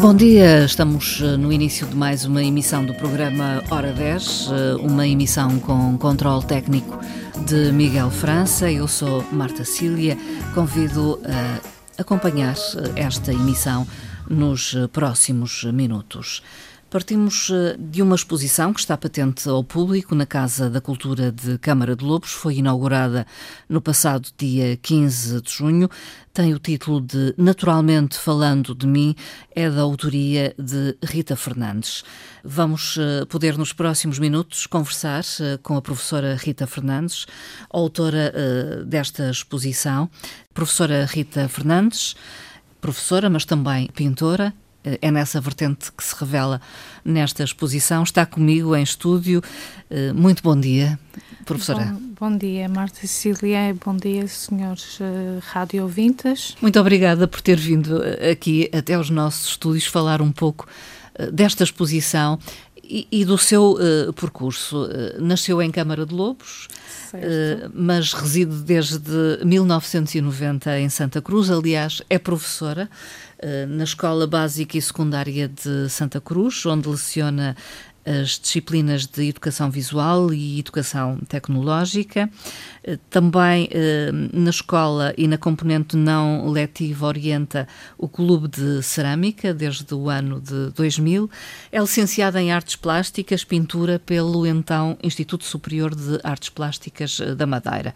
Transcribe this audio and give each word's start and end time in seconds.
Bom 0.00 0.14
dia, 0.14 0.64
estamos 0.64 1.20
eh, 1.20 1.36
no 1.36 1.52
início 1.52 1.84
de 1.84 1.96
mais 1.96 2.24
uma 2.24 2.40
emissão 2.40 2.84
do 2.84 2.94
programa 2.94 3.64
Hora 3.68 3.92
10, 3.92 4.48
eh, 4.48 4.74
uma 4.76 5.04
emissão 5.04 5.58
com 5.58 5.98
controle 5.98 6.44
técnico 6.44 7.00
de 7.44 7.72
Miguel 7.72 8.08
França. 8.08 8.70
Eu 8.70 8.86
sou 8.86 9.24
Marta 9.32 9.64
Cília, 9.64 10.16
convido 10.54 11.20
a 11.24 12.00
acompanhar 12.00 12.54
eh, 12.54 12.92
esta 13.02 13.32
emissão 13.32 13.88
nos 14.30 14.76
próximos 14.92 15.64
minutos. 15.64 16.44
Partimos 16.90 17.50
eh, 17.50 17.76
de 17.78 18.00
uma 18.00 18.14
exposição 18.14 18.72
que 18.72 18.80
está 18.80 18.96
patente 18.96 19.46
ao 19.46 19.62
público 19.62 20.14
na 20.14 20.24
Casa 20.24 20.70
da 20.70 20.80
Cultura 20.80 21.30
de 21.30 21.58
Câmara 21.58 21.94
de 21.94 22.02
Lobos. 22.02 22.32
Foi 22.32 22.56
inaugurada 22.56 23.26
no 23.68 23.78
passado 23.82 24.30
dia 24.38 24.74
15 24.78 25.42
de 25.42 25.50
junho. 25.52 25.90
Tem 26.32 26.54
o 26.54 26.58
título 26.58 27.02
de 27.02 27.34
Naturalmente 27.36 28.18
Falando 28.18 28.74
de 28.74 28.86
Mim. 28.86 29.14
É 29.54 29.68
da 29.68 29.82
autoria 29.82 30.54
de 30.58 30.96
Rita 31.04 31.36
Fernandes. 31.36 32.04
Vamos 32.42 32.96
eh, 32.98 33.26
poder, 33.26 33.58
nos 33.58 33.74
próximos 33.74 34.18
minutos, 34.18 34.66
conversar 34.66 35.24
eh, 35.40 35.58
com 35.62 35.76
a 35.76 35.82
professora 35.82 36.36
Rita 36.36 36.66
Fernandes, 36.66 37.26
autora 37.68 38.32
desta 38.86 39.28
exposição. 39.30 40.08
Professora 40.54 41.04
Rita 41.04 41.48
Fernandes, 41.48 42.16
professora, 42.80 43.28
mas 43.28 43.44
também 43.44 43.88
pintora 43.88 44.54
é 44.84 45.10
nessa 45.10 45.40
vertente 45.40 45.92
que 45.92 46.02
se 46.02 46.14
revela 46.18 46.60
nesta 47.04 47.42
exposição. 47.42 48.02
Está 48.02 48.24
comigo 48.24 48.74
em 48.74 48.82
estúdio. 48.82 49.42
Eh, 49.90 50.12
muito 50.12 50.42
bom 50.42 50.58
dia, 50.58 50.98
professora. 51.44 51.84
Bom, 51.84 52.30
bom 52.30 52.36
dia, 52.36 52.68
Marta 52.68 53.00
Cecília. 53.00 53.76
Bom 53.84 53.96
dia, 53.96 54.26
senhores 54.28 55.00
uh, 55.00 55.40
rádio 55.42 55.82
ouvintes. 55.82 56.56
Muito 56.60 56.78
obrigada 56.78 57.26
por 57.26 57.40
ter 57.40 57.56
vindo 57.56 58.02
aqui 58.30 58.70
até 58.72 58.94
aos 58.94 59.10
nossos 59.10 59.50
estúdios 59.50 59.86
falar 59.86 60.22
um 60.22 60.32
pouco 60.32 60.66
desta 61.32 61.64
exposição 61.64 62.38
e, 62.88 63.06
e 63.10 63.24
do 63.24 63.36
seu 63.36 63.72
uh, 63.72 64.12
percurso. 64.14 64.84
Uh, 64.84 65.20
nasceu 65.20 65.60
em 65.60 65.70
Câmara 65.70 66.06
de 66.06 66.14
Lobos, 66.14 66.68
uh, 67.12 67.70
mas 67.74 68.12
reside 68.12 68.56
desde 68.62 69.44
1990 69.44 70.80
em 70.80 70.88
Santa 70.88 71.20
Cruz. 71.20 71.50
Aliás, 71.50 72.02
é 72.08 72.18
professora 72.18 72.88
na 73.68 73.84
Escola 73.84 74.26
Básica 74.26 74.76
e 74.76 74.82
Secundária 74.82 75.48
de 75.48 75.88
Santa 75.88 76.20
Cruz, 76.20 76.66
onde 76.66 76.88
leciona 76.88 77.56
as 78.08 78.38
disciplinas 78.38 79.06
de 79.06 79.28
educação 79.28 79.70
visual 79.70 80.32
e 80.32 80.58
educação 80.58 81.18
tecnológica. 81.28 82.30
Eh, 82.82 82.98
também 83.10 83.68
eh, 83.70 84.10
na 84.32 84.48
escola 84.48 85.12
e 85.18 85.28
na 85.28 85.36
componente 85.36 85.94
não 85.94 86.48
letiva 86.48 87.06
orienta 87.06 87.68
o 87.98 88.08
Clube 88.08 88.48
de 88.48 88.82
Cerâmica 88.82 89.52
desde 89.52 89.94
o 89.94 90.08
ano 90.08 90.40
de 90.40 90.70
2000. 90.70 91.30
É 91.70 91.78
licenciada 91.78 92.40
em 92.40 92.50
Artes 92.50 92.76
Plásticas, 92.76 93.44
Pintura 93.44 93.98
pelo 93.98 94.46
então 94.46 94.96
Instituto 95.02 95.44
Superior 95.44 95.94
de 95.94 96.18
Artes 96.24 96.48
Plásticas 96.48 97.20
eh, 97.20 97.34
da 97.34 97.46
Madeira. 97.46 97.94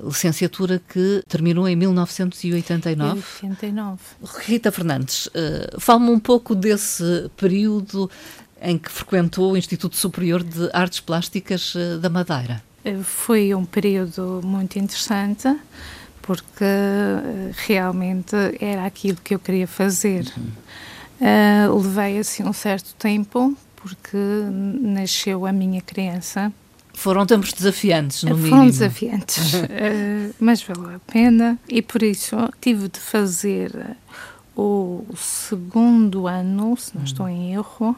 Licenciatura 0.00 0.80
que 0.88 1.22
terminou 1.26 1.68
em 1.68 1.74
1989. 1.74 3.20
89. 3.42 3.98
Rita 4.46 4.70
Fernandes, 4.70 5.28
fala-me 5.78 6.10
um 6.10 6.20
pouco 6.20 6.54
desse 6.54 7.28
período 7.36 8.08
em 8.62 8.78
que 8.78 8.90
frequentou 8.90 9.52
o 9.52 9.56
Instituto 9.56 9.96
Superior 9.96 10.42
de 10.42 10.68
Artes 10.72 11.00
Plásticas 11.00 11.74
eh, 11.76 11.98
da 11.98 12.08
Madeira. 12.08 12.62
Eh, 12.84 12.96
foi 13.02 13.54
um 13.54 13.64
período 13.64 14.40
muito 14.44 14.78
interessante 14.78 15.54
porque 16.22 16.64
eh, 16.64 17.52
realmente 17.66 18.36
era 18.60 18.84
aquilo 18.84 19.18
que 19.22 19.34
eu 19.34 19.38
queria 19.38 19.66
fazer. 19.66 20.26
Uhum. 20.36 20.68
Uh, 21.20 21.76
levei 21.78 22.18
assim 22.18 22.44
um 22.44 22.52
certo 22.52 22.94
tempo 22.94 23.56
porque 23.74 24.16
nasceu 24.80 25.46
a 25.46 25.52
minha 25.52 25.80
criança. 25.80 26.52
Foram 26.94 27.26
tempos 27.26 27.52
desafiantes, 27.52 28.22
no 28.22 28.36
mínimo. 28.36 28.50
Foram 28.50 28.66
desafiantes, 28.66 29.54
uh, 29.54 30.34
mas 30.38 30.62
valeu 30.62 30.96
a 30.96 30.98
pena 31.00 31.58
e 31.68 31.82
por 31.82 32.02
isso 32.04 32.36
tive 32.60 32.88
de 32.88 33.00
fazer 33.00 33.96
o 34.56 35.04
segundo 35.16 36.26
ano, 36.26 36.76
se 36.76 36.96
não 36.96 37.04
estou 37.04 37.28
em 37.28 37.52
erro, 37.52 37.96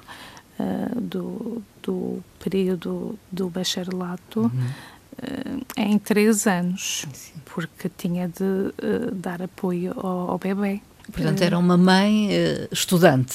uh, 0.61 1.01
do, 1.01 1.63
do 1.83 2.23
período 2.43 3.19
do 3.31 3.49
bacharelato 3.49 4.41
uhum. 4.41 4.51
uh, 4.51 5.65
em 5.77 5.99
três 5.99 6.47
anos, 6.47 7.07
Sim. 7.13 7.33
porque 7.47 7.91
tinha 7.97 8.29
de 8.29 8.43
uh, 8.43 9.15
dar 9.15 9.43
apoio 9.43 9.95
ao, 9.97 10.31
ao 10.31 10.39
bebê. 10.39 10.81
Portanto, 11.13 11.43
era 11.43 11.59
uma 11.59 11.77
mãe 11.77 12.29
estudante. 12.71 13.35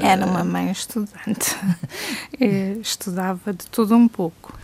Era 0.00 0.24
uma 0.24 0.44
mãe 0.44 0.70
estudante. 0.70 1.56
Estudava 2.80 3.52
de 3.52 3.66
tudo 3.66 3.96
um 3.96 4.06
pouco. 4.06 4.56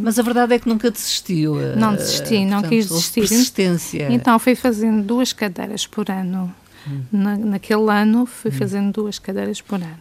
Mas 0.00 0.18
a 0.18 0.22
verdade 0.22 0.54
é 0.54 0.58
que 0.58 0.66
nunca 0.66 0.90
desistiu. 0.90 1.56
Não 1.76 1.94
desisti, 1.94 2.46
não 2.46 2.62
portanto, 2.62 2.70
quis 2.70 2.88
desistir. 2.88 3.20
Persistência. 3.20 4.08
Então 4.10 4.38
fui 4.38 4.54
fazendo 4.54 5.04
duas 5.04 5.34
cadeiras 5.34 5.86
por 5.86 6.10
ano. 6.10 6.50
Hum. 6.86 7.02
Na, 7.10 7.36
naquele 7.36 7.90
ano 7.90 8.26
fui 8.26 8.50
hum. 8.50 8.54
fazendo 8.54 8.92
duas 8.92 9.18
cadeiras 9.18 9.60
por 9.60 9.76
ano. 9.76 10.00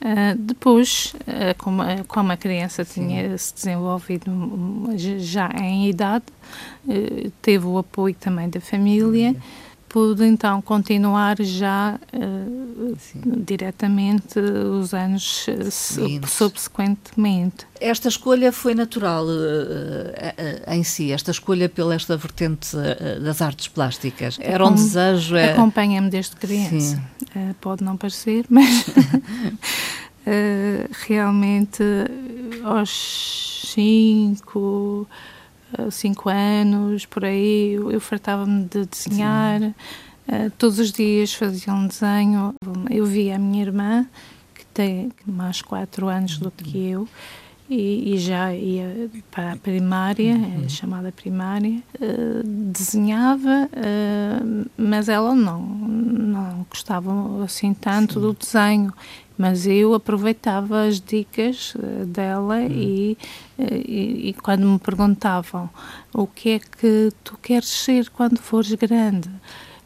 Uh, 0.00 0.38
depois, 0.38 1.12
uh, 1.22 1.58
como, 1.58 1.82
uh, 1.82 2.04
como, 2.06 2.30
a 2.30 2.36
criança 2.36 2.84
tinha 2.84 3.36
se 3.36 3.52
desenvolvido 3.52 4.30
já 5.18 5.50
em 5.58 5.88
idade, 5.88 6.24
teve 7.42 7.66
o 7.66 7.78
apoio 7.78 8.14
também 8.14 8.48
da 8.48 8.60
família, 8.60 9.34
pude 9.88 10.24
então 10.24 10.60
continuar 10.60 11.36
já 11.40 11.98
diretamente 13.44 14.38
os 14.38 14.92
anos 14.92 15.46
subsequentemente. 16.26 17.66
Esta 17.80 18.08
escolha 18.08 18.52
foi 18.52 18.74
natural 18.74 19.26
em 20.66 20.82
si, 20.82 21.12
esta 21.12 21.30
escolha 21.30 21.68
pela 21.68 21.94
esta 21.94 22.16
vertente 22.16 22.76
das 23.22 23.40
artes 23.40 23.68
plásticas? 23.68 24.38
Era 24.40 24.66
um 24.66 24.74
desejo? 24.74 25.36
É... 25.36 25.52
Acompanha-me 25.52 26.10
desde 26.10 26.36
criança. 26.36 27.00
pode 27.60 27.82
não 27.82 27.96
parecer, 27.96 28.44
mas 28.50 28.88
uh, 30.28 30.88
realmente 31.06 31.82
aos 32.64 33.64
cinco, 33.74 34.58
uh, 34.58 35.37
cinco 35.90 36.28
anos, 36.28 37.06
por 37.06 37.24
aí, 37.24 37.72
eu, 37.72 38.00
fartava-me 38.00 38.64
de 38.64 38.86
desenhar. 38.86 39.62
Uh, 39.62 40.50
todos 40.58 40.78
os 40.78 40.92
dias 40.92 41.32
fazia 41.32 41.72
um 41.72 41.86
desenho. 41.86 42.54
Eu 42.90 43.06
via 43.06 43.36
a 43.36 43.38
minha 43.38 43.62
irmã, 43.62 44.06
que 44.54 44.64
tem 44.66 45.10
mais 45.26 45.62
quatro 45.62 46.08
anos 46.08 46.38
do 46.38 46.50
que 46.50 46.88
eu, 46.88 47.08
e, 47.68 48.14
e, 48.14 48.18
já 48.18 48.54
ia 48.54 49.10
para 49.30 49.52
a 49.52 49.56
primária, 49.56 50.34
uhum. 50.34 50.64
É 50.64 50.68
chamada 50.70 51.12
primária, 51.12 51.82
uh, 52.00 52.42
desenhava, 52.72 53.68
uh, 53.68 54.70
mas 54.76 55.08
ela 55.10 55.34
não, 55.34 55.60
não 55.60 56.66
gostava 56.70 57.44
assim 57.44 57.74
tanto 57.74 58.14
Sim. 58.14 58.20
do 58.20 58.32
desenho. 58.32 58.92
Mas 59.38 59.66
eu 59.68 59.94
aproveitava 59.94 60.82
as 60.82 61.00
dicas 61.00 61.72
uh, 61.76 62.04
dela 62.04 62.56
uhum. 62.56 62.68
e, 62.68 63.18
e, 63.56 64.28
e, 64.30 64.36
quando 64.42 64.66
me 64.66 64.78
perguntavam 64.80 65.70
o 66.12 66.26
que 66.26 66.50
é 66.50 66.58
que 66.58 67.12
tu 67.22 67.38
queres 67.40 67.68
ser 67.68 68.10
quando 68.10 68.38
fores 68.38 68.72
grande, 68.72 69.30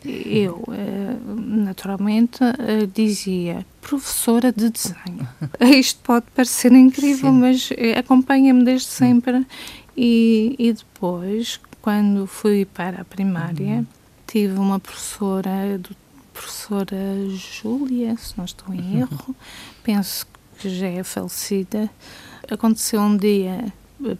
eu, 0.05 0.65
eh, 0.73 1.17
naturalmente, 1.27 2.43
eh, 2.43 2.89
dizia 2.93 3.65
professora 3.81 4.53
de 4.53 4.71
desenho. 4.71 5.29
Isto 5.79 6.01
pode 6.03 6.27
parecer 6.35 6.73
incrível, 6.73 7.31
Sim. 7.31 7.39
mas 7.39 7.69
eh, 7.77 7.99
acompanha-me 7.99 8.65
desde 8.65 8.89
sempre. 8.89 9.47
E, 9.97 10.57
e, 10.59 10.73
depois, 10.73 11.61
quando 11.81 12.27
fui 12.27 12.65
para 12.65 13.03
a 13.03 13.05
primária, 13.05 13.76
uhum. 13.76 13.87
tive 14.26 14.59
uma 14.59 14.81
professora, 14.81 15.79
do, 15.79 15.94
professora 16.32 16.96
Júlia, 17.31 18.17
se 18.17 18.37
não 18.37 18.44
estou 18.44 18.75
em 18.75 18.81
uhum. 18.81 19.00
erro, 19.00 19.37
penso 19.82 20.26
que 20.58 20.69
já 20.69 20.88
é 20.88 21.02
falecida. 21.02 21.90
Aconteceu 22.50 23.00
um 23.00 23.17
dia 23.17 23.73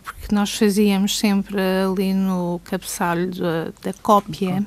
porque 0.03 0.33
nós 0.33 0.57
fazíamos 0.57 1.19
sempre 1.19 1.57
ali 1.61 2.15
no 2.15 2.61
cabeçalho 2.65 3.31
da, 3.35 3.73
da 3.83 3.93
cópia, 4.01 4.65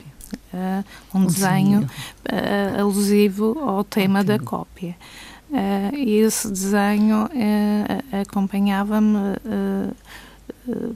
uh, 0.54 1.18
um, 1.18 1.26
desenho 1.26 1.84
uh, 1.84 2.82
alusivo 2.82 3.58
ao 3.60 3.84
tema 3.84 4.22
okay. 4.22 4.38
da 4.38 4.44
cópia. 4.44 4.96
Uh, 5.50 5.96
e 5.96 6.16
esse 6.18 6.50
desenho 6.50 7.30
acompanhava-me 8.22 9.38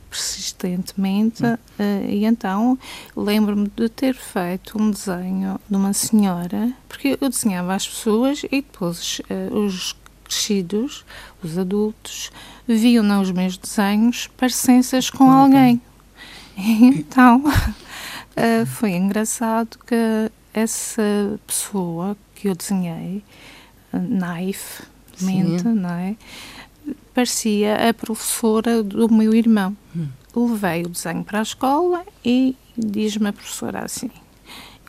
persistentemente 0.09 1.43
hum. 1.43 1.57
e 2.07 2.25
então 2.25 2.77
lembro-me 3.15 3.71
de 3.75 3.89
ter 3.89 4.15
feito 4.15 4.81
um 4.81 4.91
desenho 4.91 5.59
de 5.69 5.75
uma 5.75 5.93
senhora 5.93 6.73
porque 6.87 7.17
eu 7.19 7.29
desenhava 7.29 7.75
as 7.75 7.87
pessoas 7.87 8.43
e 8.43 8.61
depois 8.61 9.21
os 9.51 9.95
crescidos, 10.29 11.03
os 11.43 11.57
adultos, 11.57 12.31
viam 12.67 13.03
nos 13.03 13.31
meus 13.31 13.57
desenhos 13.57 14.27
parecenças 14.37 15.09
com 15.09 15.29
alguém. 15.29 15.81
Então, 16.55 17.43
uh, 17.45 18.65
foi 18.77 18.91
engraçado 18.91 19.79
que 19.85 19.95
essa 20.53 21.39
pessoa 21.47 22.15
que 22.35 22.47
eu 22.47 22.55
desenhei, 22.55 23.23
knife, 23.91 24.83
mente, 25.21 25.63
não 25.63 25.89
é? 25.89 26.15
Parecia 27.13 27.89
a 27.89 27.93
professora 27.93 28.83
do 28.83 29.11
meu 29.11 29.33
irmão. 29.33 29.75
Hum. 29.95 30.07
Levei 30.35 30.83
o 30.83 30.89
desenho 30.89 31.23
para 31.23 31.39
a 31.39 31.41
escola 31.41 32.05
e 32.23 32.55
diz-me 32.77 33.29
a 33.29 33.33
professora 33.33 33.83
assim: 33.83 34.09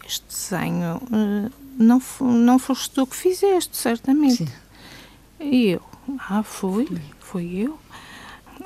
Este 0.06 0.24
desenho 0.28 0.96
uh, 1.10 1.50
não, 1.78 2.00
não 2.20 2.58
foste 2.58 2.90
tu 2.90 3.06
que 3.06 3.16
fizeste, 3.16 3.76
certamente. 3.76 4.36
Sim. 4.44 4.48
E 5.40 5.68
eu: 5.70 5.82
Ah, 6.28 6.42
fui, 6.42 6.86
fui 7.20 7.56
eu. 7.66 7.78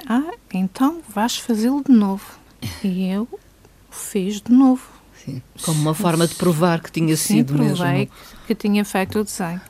Ah, 0.07 0.33
então 0.53 1.01
vais 1.09 1.39
fazê-lo 1.39 1.83
de 1.85 1.93
novo. 1.93 2.25
E 2.83 3.07
eu 3.09 3.29
fiz 3.91 4.41
de 4.41 4.53
novo. 4.53 4.83
Sim, 5.25 5.41
como 5.63 5.81
uma 5.81 5.95
forma 5.95 6.27
de 6.27 6.35
provar 6.35 6.83
que 6.83 6.91
tinha 6.91 7.17
Sim, 7.17 7.37
sido 7.37 7.55
provei 7.55 7.93
mesmo. 7.93 8.11
que 8.47 8.55
tinha 8.55 8.85
feito 8.85 9.21
o 9.21 9.25
desenho. 9.25 9.61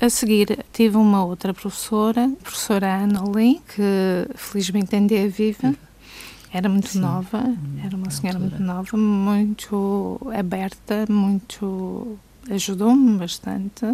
A 0.00 0.10
seguir, 0.10 0.64
tive 0.72 0.96
uma 0.96 1.24
outra 1.24 1.54
professora, 1.54 2.24
a 2.24 2.42
professora 2.42 3.02
Ana 3.02 3.22
Lee, 3.28 3.60
que 3.74 4.36
felizmente 4.36 4.94
ainda 4.94 5.14
é 5.14 5.28
viva. 5.28 5.74
Era 6.52 6.68
muito 6.68 6.88
Sim. 6.88 7.00
nova, 7.00 7.44
era 7.84 7.96
uma 7.96 8.10
senhora 8.10 8.38
muito 8.38 8.62
nova, 8.62 8.96
muito 8.96 10.20
aberta, 10.34 11.04
muito 11.08 12.18
ajudou-me 12.50 13.18
bastante 13.18 13.84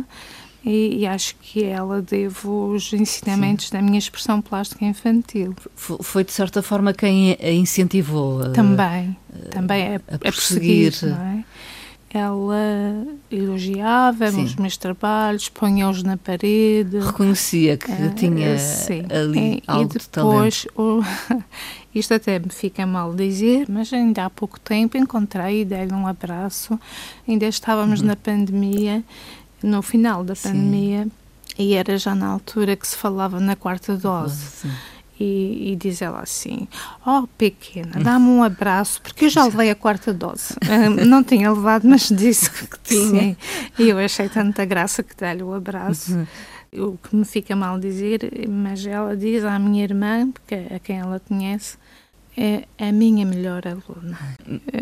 e, 0.64 1.00
e, 1.00 1.06
acho 1.06 1.36
que 1.36 1.64
ela 1.64 2.00
devo 2.00 2.72
os 2.72 2.92
ensinamentos 2.92 3.66
Sim. 3.66 3.76
da 3.76 3.82
minha 3.82 3.98
expressão 3.98 4.40
plástica 4.40 4.84
infantil. 4.84 5.54
Foi, 5.74 6.24
de 6.24 6.32
certa 6.32 6.62
forma, 6.62 6.94
quem 6.94 7.36
a 7.38 7.50
incentivou 7.50 8.40
a, 8.40 8.50
também, 8.50 9.14
a, 9.46 9.48
também 9.50 9.96
a, 9.96 9.96
a 9.96 10.18
prosseguir. 10.18 10.92
prosseguir 10.92 11.18
é? 11.18 11.44
Ela 12.14 13.08
elogiava 13.28 14.26
os 14.26 14.54
meus 14.54 14.76
trabalhos, 14.76 15.48
punha-os 15.48 16.04
na 16.04 16.16
parede. 16.16 17.00
Reconhecia 17.00 17.76
que 17.76 17.90
uh, 17.90 18.14
tinha 18.14 18.56
sim. 18.56 19.04
ali 19.10 19.56
e, 19.56 19.62
algo 19.66 19.82
e 19.82 19.98
depois, 19.98 20.54
de 20.54 20.68
talento. 20.68 20.80
O, 20.80 21.02
isto 21.92 22.14
até 22.14 22.38
me 22.38 22.50
fica 22.50 22.86
mal 22.86 23.12
dizer, 23.12 23.66
mas 23.68 23.92
ainda 23.92 24.26
há 24.26 24.30
pouco 24.30 24.60
tempo 24.60 24.96
encontrei 24.96 25.62
e 25.62 25.64
dei-lhe 25.64 25.92
um 25.92 26.06
abraço. 26.06 26.78
Ainda 27.26 27.46
estávamos 27.46 28.00
uhum. 28.00 28.06
na 28.06 28.14
pandemia 28.14 29.02
no 29.60 29.82
final 29.82 30.22
da 30.22 30.36
pandemia, 30.36 31.04
Sim. 31.04 31.10
e 31.58 31.74
era 31.74 31.98
já 31.98 32.14
na 32.14 32.28
altura 32.28 32.76
que 32.76 32.86
se 32.86 32.96
falava 32.96 33.40
na 33.40 33.56
quarta 33.56 33.96
dose. 33.96 34.68
E, 35.18 35.72
e, 35.72 35.76
diz 35.76 36.02
ela 36.02 36.20
assim: 36.20 36.66
Oh, 37.06 37.26
pequena, 37.38 38.00
dá-me 38.02 38.26
um 38.26 38.42
abraço, 38.42 39.00
porque 39.00 39.26
eu 39.26 39.28
já 39.28 39.44
levei 39.46 39.70
a 39.70 39.74
quarta 39.74 40.12
dose. 40.12 40.54
Uh, 40.54 41.04
não 41.06 41.22
tinha 41.22 41.52
levado, 41.52 41.86
mas 41.86 42.08
disse 42.08 42.50
que 42.50 42.78
tinha. 42.82 43.36
E 43.78 43.88
eu 43.88 43.98
achei 43.98 44.28
tanta 44.28 44.64
graça 44.64 45.02
que 45.02 45.14
dá-lhe 45.16 45.42
o 45.42 45.54
abraço. 45.54 46.14
Uhum. 46.14 46.26
O 46.92 46.98
que 46.98 47.14
me 47.14 47.24
fica 47.24 47.54
mal 47.54 47.78
dizer, 47.78 48.28
mas 48.48 48.84
ela 48.84 49.16
diz 49.16 49.44
à 49.44 49.56
minha 49.58 49.84
irmã, 49.84 50.28
porque 50.32 50.56
a 50.74 50.80
quem 50.80 50.98
ela 50.98 51.20
conhece, 51.20 51.78
é 52.36 52.64
a 52.78 52.90
minha 52.90 53.24
melhor 53.24 53.62
aluna. 53.66 54.18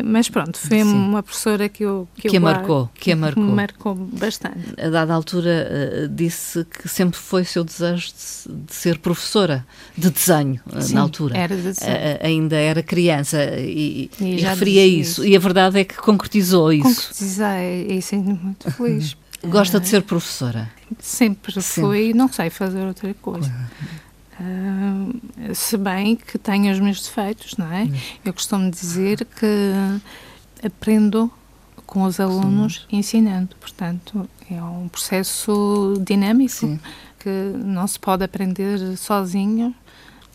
Mas 0.03 0.27
pronto, 0.27 0.57
foi 0.57 0.79
Sim. 0.79 0.83
uma 0.83 1.21
professora 1.21 1.69
que 1.69 1.83
eu 1.83 2.07
que, 2.15 2.29
que 2.29 2.37
eu 2.37 2.39
a 2.39 2.43
marcou, 2.43 2.89
que 2.95 3.11
a 3.11 3.15
marcou, 3.15 3.43
me 3.43 3.51
marcou 3.51 3.95
bastante. 3.95 4.73
A 4.81 4.89
dada 4.89 5.13
altura 5.13 5.67
uh, 5.69 6.07
disse 6.07 6.65
que 6.65 6.89
sempre 6.89 7.17
foi 7.19 7.45
seu 7.45 7.63
desejo 7.63 8.07
de, 8.07 8.73
ser 8.73 8.97
professora 8.97 9.65
de 9.95 10.09
desenho 10.09 10.59
uh, 10.65 10.81
Sim, 10.81 10.95
na 10.95 11.01
altura. 11.01 11.37
Era 11.37 11.55
de 11.55 11.61
desenho. 11.61 11.93
Ainda 12.21 12.55
era 12.55 12.81
criança 12.81 13.43
e, 13.59 14.09
e, 14.19 14.23
e 14.23 14.41
referia 14.41 14.85
isso. 14.85 15.23
isso. 15.23 15.25
E 15.25 15.35
a 15.35 15.39
verdade 15.39 15.79
é 15.79 15.83
que 15.83 15.95
concretizou 15.95 16.73
isso. 16.73 16.83
Concretizei 16.83 17.87
e 17.89 18.01
sinto 18.01 18.29
muito 18.43 18.71
feliz. 18.71 19.15
Gosta 19.45 19.79
de 19.79 19.89
ser 19.89 20.01
professora? 20.03 20.71
Sempre, 20.99 21.61
sempre. 21.61 21.81
fui, 21.81 22.13
não 22.13 22.31
sei 22.31 22.49
fazer 22.49 22.85
outra 22.85 23.13
coisa. 23.15 23.51
Uh, 24.43 25.55
se 25.55 25.77
bem 25.77 26.15
que 26.15 26.37
tenho 26.37 26.71
os 26.71 26.79
meus 26.79 27.01
defeitos, 27.03 27.55
não 27.57 27.71
é? 27.71 27.83
Hum. 27.83 27.93
Eu 28.25 28.33
costumo 28.33 28.69
dizer 28.69 29.25
que 29.25 29.73
aprendo 30.65 31.31
com 31.85 32.03
os 32.03 32.19
alunos 32.19 32.85
Sim. 32.89 32.97
ensinando, 32.97 33.55
portanto 33.57 34.27
é 34.49 34.61
um 34.61 34.87
processo 34.87 36.01
dinâmico 36.05 36.51
Sim. 36.51 36.79
que 37.19 37.29
não 37.57 37.85
se 37.87 37.99
pode 37.99 38.23
aprender 38.23 38.97
sozinho, 38.97 39.73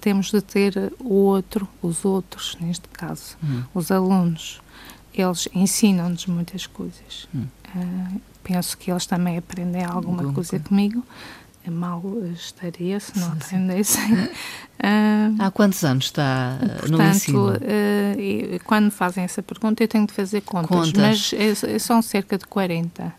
temos 0.00 0.30
de 0.30 0.40
ter 0.40 0.92
o 1.00 1.14
outro, 1.14 1.68
os 1.82 2.04
outros, 2.04 2.56
neste 2.60 2.88
caso, 2.88 3.36
hum. 3.42 3.62
os 3.74 3.90
alunos. 3.90 4.60
Eles 5.12 5.48
ensinam-nos 5.52 6.26
muitas 6.26 6.66
coisas. 6.66 7.28
Uh, 7.34 8.20
penso 8.44 8.78
que 8.78 8.90
eles 8.90 9.04
também 9.04 9.36
aprendem 9.36 9.84
alguma 9.84 10.22
Bom, 10.22 10.32
coisa 10.32 10.60
comigo 10.60 11.04
mal 11.70 12.02
estaria 12.34 12.98
se 13.00 13.18
não 13.18 13.32
aprendessem. 13.32 14.28
Uh, 14.78 15.34
Há 15.40 15.50
quantos 15.50 15.82
anos 15.82 16.04
está 16.04 16.56
portanto, 16.60 16.90
no 16.92 17.02
ensino? 17.02 17.48
Uh, 17.50 18.64
quando 18.64 18.92
fazem 18.92 19.24
essa 19.24 19.42
pergunta, 19.42 19.82
eu 19.82 19.88
tenho 19.88 20.06
de 20.06 20.12
fazer 20.12 20.40
contas, 20.42 20.92
contas. 20.92 20.92
mas 20.92 21.32
é, 21.32 21.74
é, 21.74 21.78
são 21.80 22.00
cerca 22.00 22.38
de 22.38 22.46
40. 22.46 23.12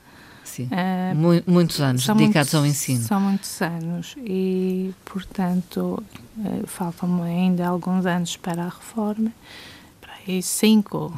Sim. 0.46 0.70
Uh, 0.72 1.52
muitos 1.52 1.82
anos 1.82 2.08
dedicados 2.08 2.34
muitos, 2.34 2.56
ao 2.56 2.66
ensino. 2.66 3.04
São 3.04 3.20
muitos 3.20 3.62
anos 3.62 4.16
e, 4.20 4.94
portanto, 5.04 6.02
uh, 6.38 6.66
faltam-me 6.66 7.24
ainda 7.24 7.68
alguns 7.68 8.06
anos 8.06 8.38
para 8.38 8.62
a 8.62 8.70
reforma 8.70 9.30
e 10.30 10.44
cinco 10.44 11.12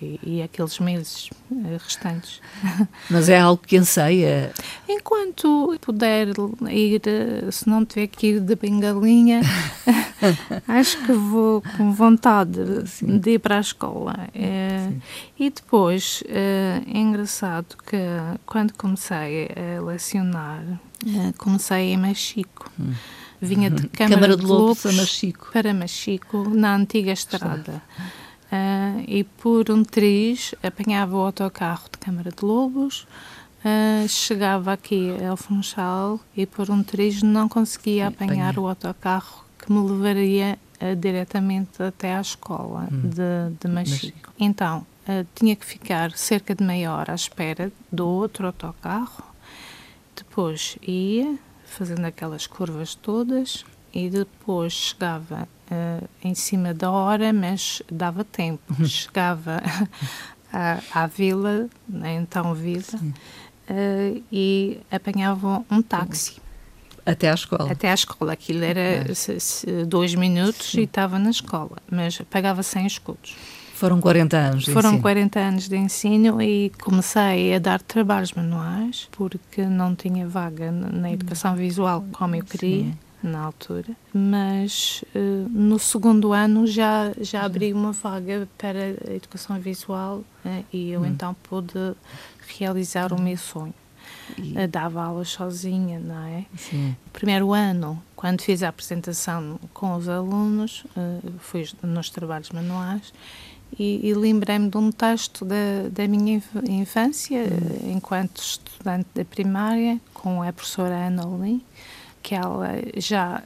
e, 0.00 0.18
e, 0.24 0.42
aqueles 0.42 0.80
meses 0.80 1.30
eh, 1.52 1.78
restantes. 1.78 2.40
Mas 3.08 3.28
é 3.28 3.38
algo 3.38 3.62
que 3.64 3.76
anseia? 3.76 4.52
Enquanto 4.88 5.76
puder 5.80 6.28
ir, 6.68 7.02
eh, 7.06 7.50
se 7.52 7.68
não 7.68 7.84
tiver 7.84 8.08
que 8.08 8.26
ir 8.28 8.40
de 8.40 8.56
bengalinha, 8.56 9.42
acho 10.66 10.98
que 11.06 11.12
vou 11.12 11.62
com 11.76 11.92
vontade 11.92 12.88
Sim. 12.88 13.18
de 13.18 13.34
ir 13.34 13.38
para 13.38 13.58
a 13.58 13.60
escola. 13.60 14.28
É, 14.34 14.90
e 15.38 15.48
depois, 15.48 16.24
é, 16.26 16.82
é 16.84 16.98
engraçado 16.98 17.76
que 17.86 17.96
quando 18.44 18.72
comecei 18.72 19.50
a 19.54 19.80
lecionar, 19.80 20.64
comecei 21.38 21.92
em 21.92 21.96
Machico. 21.96 22.72
Hum 22.76 22.92
vinha 23.42 23.68
de 23.68 23.88
Câmara, 23.88 24.14
Câmara 24.14 24.36
de 24.36 24.46
Lobos, 24.46 24.84
Lobos 24.84 24.96
Machico. 24.96 25.50
para 25.52 25.74
Machico, 25.74 26.48
na 26.48 26.76
antiga 26.76 27.12
estrada. 27.12 27.82
Uh, 28.52 29.02
e 29.08 29.24
por 29.24 29.70
um 29.70 29.82
triz 29.82 30.54
apanhava 30.62 31.16
o 31.16 31.20
autocarro 31.20 31.84
de 31.90 31.96
Câmara 31.96 32.30
de 32.30 32.44
Lobos, 32.44 33.06
uh, 33.64 34.06
chegava 34.06 34.74
aqui 34.74 35.08
ao 35.24 35.38
Funchal 35.38 36.20
e 36.36 36.44
por 36.44 36.70
um 36.70 36.82
triz 36.82 37.22
não 37.22 37.48
conseguia 37.48 38.08
apanhar 38.08 38.58
o 38.58 38.68
autocarro 38.68 39.46
que 39.58 39.72
me 39.72 39.80
levaria 39.88 40.58
uh, 40.82 40.94
diretamente 40.94 41.82
até 41.82 42.14
à 42.14 42.20
escola 42.20 42.88
hum. 42.92 43.08
de, 43.08 43.56
de 43.58 43.68
Machico. 43.68 44.30
Então, 44.38 44.86
tinha 45.34 45.56
que 45.56 45.64
ficar 45.64 46.12
cerca 46.12 46.54
de 46.54 46.62
meia 46.62 46.92
hora 46.92 47.12
à 47.12 47.14
espera 47.14 47.72
do 47.90 48.06
outro 48.06 48.46
autocarro, 48.46 49.24
depois 50.14 50.76
ia 50.86 51.38
fazendo 51.64 52.04
aquelas 52.04 52.46
curvas 52.46 52.94
todas 52.94 53.64
e 53.94 54.08
depois 54.08 54.72
chegava 54.72 55.48
uh, 55.70 56.08
em 56.22 56.34
cima 56.34 56.72
da 56.72 56.90
hora, 56.90 57.32
mas 57.32 57.82
dava 57.90 58.24
tempo. 58.24 58.62
Uhum. 58.78 58.84
Chegava 58.86 59.62
à, 60.52 60.78
à 60.92 61.06
vila, 61.06 61.68
né, 61.88 62.14
então 62.14 62.54
vila, 62.54 62.82
uh, 62.94 64.22
e 64.32 64.80
apanhava 64.90 65.64
um 65.70 65.82
táxi. 65.82 66.40
Até 67.04 67.30
à 67.30 67.34
escola? 67.34 67.72
Até 67.72 67.90
à 67.90 67.94
escola. 67.94 68.32
Aquilo 68.32 68.62
era 68.62 68.80
é. 68.80 69.04
dois 69.86 70.14
minutos 70.14 70.70
Sim. 70.70 70.80
e 70.80 70.84
estava 70.84 71.18
na 71.18 71.30
escola, 71.30 71.76
mas 71.90 72.20
pagava 72.30 72.62
100 72.62 72.86
escudos. 72.86 73.36
Foram 73.74 74.00
40 74.00 74.36
anos 74.36 74.64
de 74.64 74.72
Foram 74.72 74.90
ensino. 74.90 75.02
40 75.02 75.40
anos 75.40 75.68
de 75.68 75.76
ensino 75.76 76.40
e 76.40 76.70
comecei 76.80 77.56
a 77.56 77.58
dar 77.58 77.82
trabalhos 77.82 78.32
manuais 78.32 79.08
porque 79.10 79.62
não 79.62 79.96
tinha 79.96 80.28
vaga 80.28 80.70
na 80.70 81.10
educação 81.10 81.56
visual 81.56 82.04
como 82.12 82.36
eu 82.36 82.44
queria. 82.44 82.84
Sim 82.84 82.94
na 83.22 83.40
altura, 83.40 83.96
mas 84.12 85.04
uh, 85.14 85.48
no 85.48 85.78
segundo 85.78 86.32
ano 86.32 86.66
já, 86.66 87.12
já 87.20 87.44
abri 87.44 87.72
uma 87.72 87.92
vaga 87.92 88.48
para 88.58 88.78
a 89.08 89.14
educação 89.14 89.58
visual 89.58 90.24
uh, 90.44 90.64
e 90.72 90.90
eu 90.90 91.02
hum. 91.02 91.06
então 91.06 91.34
pude 91.42 91.94
realizar 92.58 93.12
o 93.12 93.20
meu 93.20 93.36
sonho. 93.36 93.74
E... 94.36 94.52
Uh, 94.52 94.68
dava 94.68 95.02
aulas 95.02 95.28
sozinha, 95.28 96.00
não 96.00 96.18
é? 96.24 96.44
Sim. 96.56 96.96
Primeiro 97.12 97.52
ano, 97.52 98.02
quando 98.16 98.42
fiz 98.42 98.62
a 98.62 98.68
apresentação 98.68 99.58
com 99.72 99.94
os 99.94 100.08
alunos, 100.08 100.84
fui 101.38 101.68
nos 101.82 102.10
trabalhos 102.10 102.50
manuais 102.50 103.12
e, 103.78 104.06
e 104.06 104.14
lembrei-me 104.14 104.68
de 104.68 104.76
um 104.76 104.90
texto 104.92 105.44
da, 105.44 105.88
da 105.90 106.06
minha 106.06 106.42
infância, 106.68 107.44
hum. 107.44 107.92
enquanto 107.92 108.38
estudante 108.38 109.08
da 109.14 109.24
primária, 109.24 110.00
com 110.12 110.42
a 110.42 110.52
professora 110.52 110.94
Ana 111.06 111.26
Olim, 111.26 111.62
que 112.22 112.34
ela 112.34 112.68
já, 112.96 113.42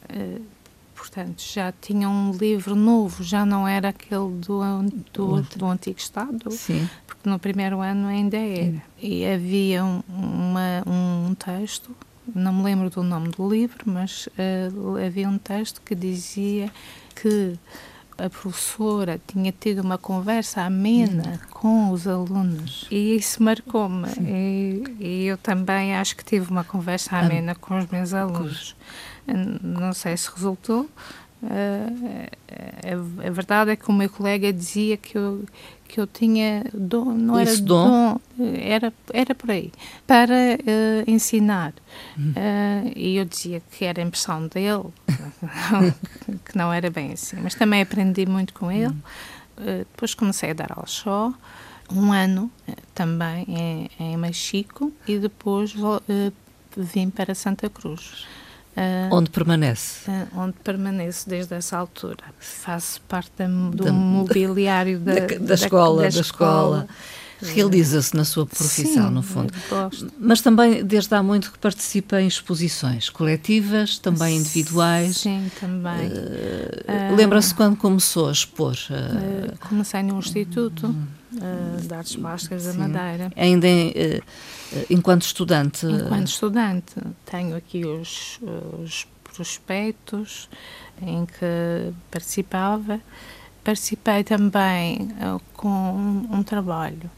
por 0.94 1.06
portanto, 1.06 1.42
já 1.42 1.72
tinha 1.80 2.08
um 2.08 2.32
livro 2.32 2.74
novo, 2.74 3.22
já 3.22 3.46
não 3.46 3.66
era 3.66 3.88
aquele 3.88 4.32
do, 4.34 4.60
do, 5.12 5.42
do 5.42 5.66
antigo 5.66 5.98
Estado, 5.98 6.50
Sim. 6.50 6.88
porque 7.06 7.28
no 7.28 7.38
primeiro 7.38 7.80
ano 7.80 8.08
ainda 8.08 8.36
era. 8.36 8.82
E 9.00 9.24
havia 9.24 9.84
um, 9.84 10.02
uma, 10.08 10.82
um 10.86 11.34
texto, 11.34 11.96
não 12.34 12.52
me 12.52 12.64
lembro 12.64 12.90
do 12.90 13.02
nome 13.02 13.28
do 13.28 13.48
livro, 13.48 13.84
mas 13.86 14.26
uh, 14.26 14.96
havia 15.04 15.28
um 15.28 15.38
texto 15.38 15.80
que 15.82 15.94
dizia 15.94 16.70
que 17.14 17.58
a 18.18 18.30
professora 18.30 19.20
tinha 19.26 19.52
tido 19.52 19.80
uma 19.80 19.98
conversa 19.98 20.62
amena 20.62 21.40
com 21.50 21.90
os 21.90 22.06
alunos 22.06 22.86
e 22.90 23.16
isso 23.16 23.42
marcou-me. 23.42 24.08
E, 24.20 24.84
e, 24.98 25.26
eu 25.26 25.36
também 25.36 25.94
acho 25.94 26.16
que 26.16 26.24
tive 26.24 26.50
uma 26.50 26.64
conversa 26.64 27.16
amena 27.16 27.54
com 27.54 27.78
os 27.78 27.86
meus 27.88 28.14
alunos. 28.14 28.76
Não 29.62 29.92
sei 29.92 30.16
se 30.16 30.30
resultou. 30.30 30.88
Uh, 31.42 32.28
a, 33.22 33.26
a, 33.26 33.30
verdade 33.30 33.70
é 33.70 33.76
que 33.76 33.88
o 33.90 33.92
meu 33.92 34.08
colega 34.08 34.50
dizia 34.52 34.96
que 34.96 35.18
eu, 35.18 35.44
que 35.86 36.00
eu 36.00 36.06
tinha 36.06 36.64
dom, 36.72 37.12
não 37.12 37.38
era 37.38 37.56
dom, 37.56 38.20
era, 38.58 38.92
era 39.12 39.34
por 39.34 39.50
aí, 39.50 39.72
para 40.06 40.34
uh, 40.34 41.10
ensinar. 41.10 41.72
Hum. 42.18 42.32
Uh, 42.32 42.92
e 42.94 43.16
eu 43.16 43.24
dizia 43.24 43.62
que 43.70 43.84
era 43.84 44.02
a 44.02 44.04
impressão 44.04 44.46
dele, 44.48 44.84
que 46.44 46.56
não 46.56 46.72
era 46.72 46.90
bem 46.90 47.12
assim. 47.12 47.36
Mas 47.40 47.54
também 47.54 47.82
aprendi 47.82 48.26
muito 48.26 48.52
com 48.52 48.70
ele. 48.70 48.94
Uh, 49.56 49.86
depois 49.90 50.14
comecei 50.14 50.50
a 50.50 50.54
dar 50.54 50.72
ao 50.76 50.86
só, 50.86 51.32
um 51.90 52.12
ano 52.12 52.50
também 52.94 53.46
em, 53.48 53.90
em 53.98 54.16
Machico, 54.16 54.92
e 55.06 55.18
depois 55.18 55.74
vim 56.76 57.10
para 57.10 57.34
Santa 57.34 57.70
Cruz. 57.70 58.26
Uh, 58.76 59.14
onde 59.14 59.30
permanece? 59.30 60.10
Uh, 60.10 60.40
onde 60.40 60.54
permaneço 60.62 61.28
desde 61.28 61.54
essa 61.54 61.78
altura. 61.78 62.24
Faço 62.38 63.00
parte 63.02 63.32
da, 63.38 63.46
do 63.46 63.84
da, 63.84 63.92
mobiliário 63.92 64.98
da, 65.00 65.14
da, 65.14 65.38
da 65.38 65.54
escola. 65.54 66.02
Da, 66.02 66.08
escola. 66.08 66.88
Realiza-se 67.40 68.16
na 68.16 68.24
sua 68.24 68.46
profissão, 68.46 69.08
Sim, 69.08 69.14
no 69.14 69.22
fundo. 69.22 69.52
Mas 70.18 70.40
também, 70.40 70.82
desde 70.82 71.14
há 71.14 71.22
muito, 71.22 71.52
que 71.52 71.58
participa 71.58 72.20
em 72.20 72.26
exposições 72.26 73.10
coletivas, 73.10 73.98
também 73.98 74.38
individuais. 74.38 75.18
Sim, 75.18 75.50
também. 75.60 76.08
Uh, 76.08 77.14
Lembra-se 77.14 77.54
quando 77.54 77.76
começou 77.76 78.28
a 78.28 78.32
expor? 78.32 78.74
comecei 79.68 80.02
no 80.02 80.18
Instituto 80.18 80.94
de 81.86 81.94
Artes 81.94 82.16
Plásticas 82.16 82.64
da 82.64 82.74
Madeira. 82.74 83.30
Ainda 83.36 83.66
em 83.66 83.92
eh, 83.94 84.20
enquanto 84.90 85.22
estudante? 85.22 85.86
Enquanto 85.86 86.28
estudante, 86.28 86.94
tenho 87.24 87.56
aqui 87.56 87.84
os, 87.84 88.40
os 88.82 89.06
prospectos 89.36 90.48
em 91.02 91.26
que 91.26 91.92
participava. 92.10 93.00
Participei 93.62 94.22
também 94.22 95.08
uh, 95.20 95.40
com 95.54 95.68
um, 95.68 96.28
um 96.38 96.42
trabalho 96.42 97.10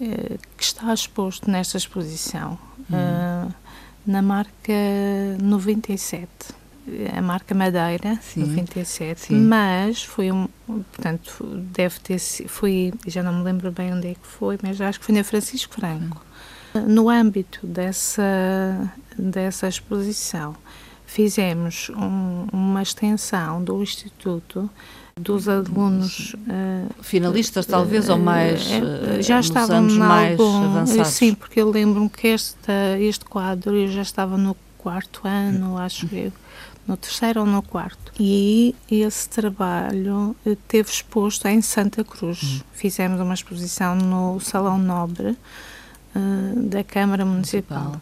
uh, 0.00 0.38
que 0.56 0.64
está 0.64 0.92
exposto 0.92 1.50
nesta 1.50 1.76
exposição, 1.76 2.58
uh, 2.90 3.52
na 4.06 4.22
marca 4.22 4.72
97 5.40 6.28
a 7.16 7.22
marca 7.22 7.54
Madeira, 7.54 8.18
sim, 8.20 8.40
97, 8.40 9.20
sim. 9.20 9.34
mas 9.40 10.02
foi 10.02 10.30
um, 10.30 10.46
portanto, 10.66 11.42
deve 11.72 11.98
ter 12.00 12.18
foi, 12.18 12.92
já 13.06 13.22
não 13.22 13.32
me 13.32 13.42
lembro 13.42 13.72
bem 13.72 13.94
onde 13.94 14.08
é 14.08 14.14
que 14.14 14.26
foi, 14.26 14.58
mas 14.62 14.78
acho 14.80 15.00
que 15.00 15.06
foi 15.06 15.14
na 15.14 15.24
Francisco 15.24 15.74
Franco. 15.74 16.22
No 16.86 17.08
âmbito 17.08 17.66
dessa, 17.66 18.92
dessa 19.16 19.68
exposição, 19.68 20.56
fizemos 21.06 21.90
um, 21.90 22.46
uma 22.52 22.82
extensão 22.82 23.62
do 23.62 23.82
Instituto 23.82 24.68
dos 25.16 25.48
alunos 25.48 26.34
uh, 26.34 27.02
finalistas 27.02 27.66
talvez 27.66 28.08
ou 28.08 28.18
mais 28.18 28.66
uh, 28.66 29.22
já 29.22 29.38
estavam 29.38 29.82
mais 29.82 30.38
algum, 30.40 30.64
avançados? 30.64 31.06
Sim 31.12 31.34
porque 31.34 31.60
eu 31.60 31.70
lembro-me 31.70 32.10
que 32.10 32.26
este 32.26 32.72
este 32.98 33.24
quadro 33.24 33.76
eu 33.76 33.86
já 33.86 34.02
estava 34.02 34.36
no 34.36 34.56
quarto 34.76 35.20
ano 35.24 35.78
acho 35.78 36.08
eu 36.12 36.32
no 36.86 36.96
terceiro 36.96 37.40
ou 37.40 37.46
no 37.46 37.62
quarto. 37.62 38.12
E 38.18 38.74
esse 38.90 39.28
trabalho 39.28 40.36
teve 40.68 40.90
exposto 40.90 41.46
em 41.46 41.62
Santa 41.62 42.04
Cruz. 42.04 42.42
Hum. 42.42 42.60
fizemos 42.72 43.20
uma 43.20 43.34
exposição 43.34 43.94
no 43.94 44.38
Salão 44.40 44.78
Nobre 44.78 45.36
uh, 46.14 46.62
da 46.68 46.84
Câmara 46.84 47.24
Municipal. 47.24 47.78
Municipal. 47.78 48.00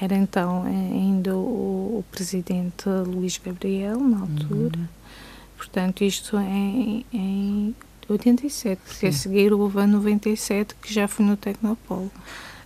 Era 0.00 0.14
então 0.14 0.64
ainda 0.64 1.34
o, 1.34 1.98
o, 1.98 2.04
presidente 2.10 2.88
Luís 2.88 3.40
Gabriel, 3.42 3.98
na 3.98 4.20
altura. 4.20 4.78
Uhum. 4.78 4.88
Portanto, 5.56 6.04
isto 6.04 6.36
em, 6.38 7.06
em 7.12 7.74
87, 8.06 8.80
porque 8.84 8.98
Sim. 8.98 9.06
a 9.06 9.12
seguir 9.12 9.52
houve 9.54 9.80
a 9.80 9.86
97, 9.86 10.74
que 10.82 10.92
já 10.92 11.08
foi 11.08 11.24
no 11.24 11.36
Tecnopolo. 11.36 12.10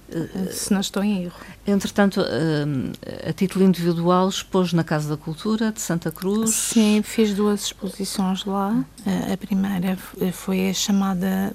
Uh, 0.08 0.52
se 0.52 0.72
não 0.72 0.80
estou 0.80 1.04
em 1.04 1.22
erro. 1.22 1.38
Entretanto, 1.64 2.20
uh, 2.20 3.28
a 3.28 3.32
título 3.32 3.64
individual, 3.64 4.28
expôs 4.28 4.72
na 4.72 4.82
Casa 4.82 5.10
da 5.10 5.16
Cultura 5.16 5.70
de 5.70 5.80
Santa 5.80 6.10
Cruz? 6.10 6.50
Sim, 6.50 7.00
fiz 7.04 7.32
duas 7.32 7.66
exposições 7.66 8.44
lá. 8.44 8.84
A 9.32 9.36
primeira 9.36 9.96
foi 10.32 10.68
a 10.68 10.74
chamada 10.74 11.54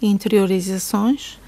Interiorizações, 0.00 1.38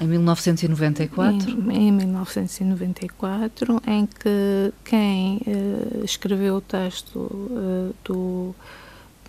em 0.00 0.06
1994? 0.06 1.50
Em, 1.70 1.88
em 1.88 1.92
1994, 1.92 3.82
em 3.86 4.06
que 4.06 4.72
quem 4.84 5.36
uh, 5.46 6.04
escreveu 6.04 6.56
o 6.56 6.60
texto 6.60 7.16
uh, 7.18 7.94
do, 8.04 8.54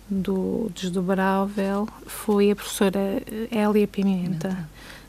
do 0.08 0.70
Desdobrável 0.74 1.88
foi 2.06 2.50
a 2.50 2.56
professora 2.56 3.22
Hélia 3.50 3.86
Pimenta, 3.86 4.68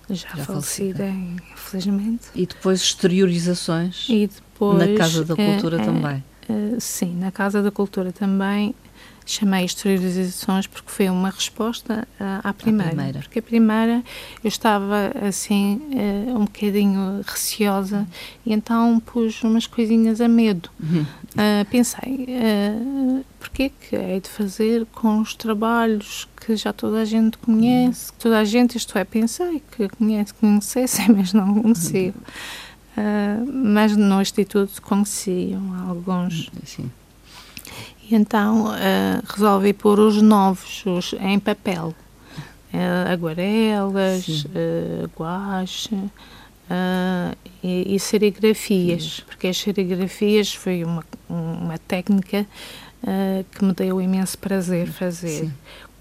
já, 0.10 0.16
já 0.16 0.44
falecida, 0.44 1.06
falecida, 1.06 1.08
infelizmente. 1.54 2.28
E 2.36 2.46
depois 2.46 2.82
exteriorizações 2.82 4.08
e 4.10 4.28
depois, 4.28 4.78
na 4.78 4.98
Casa 4.98 5.26
da 5.26 5.36
Cultura 5.36 5.80
também? 5.80 6.24
sim, 6.80 7.16
na 7.16 7.32
Casa 7.32 7.64
da 7.64 7.72
Cultura 7.72 8.12
também 8.12 8.76
chamei 9.26 9.66
exteriorizações 9.66 10.68
porque 10.68 10.90
foi 10.92 11.10
uma 11.10 11.30
resposta 11.30 12.08
à, 12.20 12.50
à, 12.50 12.54
primeira, 12.54 12.92
primeira, 12.92 13.20
Porque 13.20 13.40
a 13.40 13.42
primeira 13.42 14.04
eu 14.44 14.48
estava 14.48 15.12
assim 15.28 15.82
uh, 15.92 16.36
um 16.38 16.46
bocadinho 16.46 17.22
receosa 17.26 18.08
e 18.46 18.54
então 18.54 19.00
pus 19.00 19.42
umas 19.44 19.66
coisinhas 19.66 20.22
a 20.22 20.28
medo. 20.28 20.70
Uhum. 20.80 21.02
Uh, 21.02 21.66
pensei, 21.72 22.28
uh, 22.30 23.26
porquê 23.40 23.70
que 23.70 23.96
hei 23.96 24.22
de 24.22 24.30
fazer 24.30 24.86
com 24.94 25.20
os 25.20 25.34
trabalhos 25.34 26.28
que 26.46 26.56
já 26.56 26.72
toda 26.72 27.02
a 27.02 27.06
gente 27.06 27.38
conhece? 27.40 28.12
Uhum. 28.12 28.18
Toda 28.20 28.40
a 28.40 28.46
gente, 28.46 28.78
isto 28.78 28.98
é, 28.98 29.04
pensei 29.04 29.62
que 29.72 29.90
conhece, 29.90 30.34
conhecessem, 30.36 31.10
mas 31.16 31.34
não 31.34 31.62
conheciam. 31.62 32.14
Uh, 32.96 33.52
mas 33.52 33.98
no 33.98 34.22
Instituto 34.22 34.82
conheciam 34.82 35.62
alguns. 35.90 36.50
Sim. 36.64 36.90
E 38.10 38.16
então 38.16 38.68
uh, 38.68 39.24
resolvi 39.28 39.74
pôr 39.74 40.00
os 40.00 40.22
novos 40.22 40.84
os, 40.86 41.14
em 41.20 41.40
papel. 41.40 41.94
Uh, 42.74 43.12
aguarelas, 43.12 44.28
uh, 44.28 45.10
guache 45.18 45.96
uh, 45.96 46.12
e, 47.64 47.96
e, 47.96 48.00
serigrafias, 48.00 49.22
porque 49.22 49.48
as 49.48 49.58
serigrafias 49.58 50.54
foi 50.54 50.84
uma, 50.84 51.04
uma 51.30 51.78
técnica 51.78 52.46
que 53.52 53.64
me 53.64 53.72
deu 53.72 54.02
imenso 54.02 54.36
prazer 54.40 54.88
fazer 54.88 55.52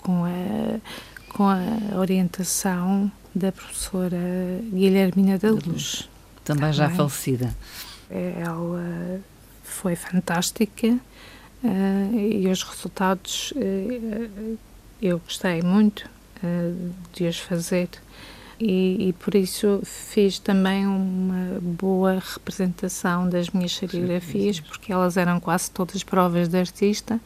com 0.01 0.25
a, 0.25 0.81
com 1.29 1.45
a 1.45 1.99
orientação 1.99 3.13
da 3.35 3.53
professora 3.53 4.17
Guilhermina 4.73 5.39
da 5.39 5.51
Luz. 5.51 6.09
Também, 6.43 6.63
Também 6.63 6.73
já 6.73 6.89
falecida. 6.89 7.55
Ela 8.11 9.21
foi 9.63 9.95
fantástica 9.95 10.99
uh, 11.64 12.18
e 12.18 12.47
os 12.49 12.62
resultados 12.62 13.52
uh, 13.52 14.59
eu 15.02 15.18
gostei 15.18 15.62
muito 15.62 16.09
uh, 16.42 16.94
de 17.12 17.26
os 17.26 17.38
fazer. 17.38 17.88
E, 18.61 19.09
e, 19.09 19.12
por 19.14 19.35
isso 19.35 19.80
fiz 19.83 20.38
também 20.38 20.87
uma 20.87 21.59
boa 21.61 22.23
representação 22.35 23.28
das 23.28 23.50
minhas 23.50 23.73
serigrafias 23.73 24.61
porque 24.61 24.92
elas 24.92 25.16
eram 25.16 25.40
quase 25.40 25.73
todas 25.73 26.04
provas 26.04 26.47
de 26.47 26.56
artista 26.56 27.21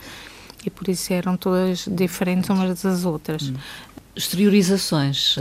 e 0.64 0.70
por 0.70 0.88
isso 0.88 1.12
eram 1.12 1.36
todas 1.36 1.86
diferentes 1.86 2.48
umas 2.48 2.82
das 2.82 3.04
outras. 3.04 3.50
Hum 3.50 3.54
exteriorizações. 4.18 5.36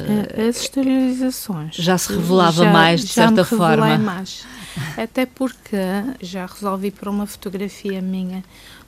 As 0.47 0.61
exteriorizações. 0.61 1.75
Já 1.75 1.97
se 1.97 2.13
revelava 2.13 2.63
já, 2.63 2.71
mais, 2.71 3.01
de 3.01 3.07
certa 3.07 3.43
forma. 3.43 3.97
mais. 3.97 4.45
Até 4.95 5.25
porque 5.25 5.77
já 6.21 6.45
resolvi 6.45 6.91
por 6.91 7.07
uma 7.07 7.25
fotografia 7.25 8.01
minha 8.01 8.43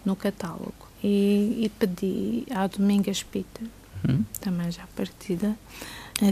no 0.05 0.15
catálogo 0.15 0.87
e, 1.03 1.65
e 1.65 1.71
pedi 1.77 2.45
à 2.51 2.67
Domingas 2.67 3.23
Pita 3.23 3.61
uhum. 4.07 4.23
também 4.39 4.71
já 4.71 4.83
partida, 4.95 5.55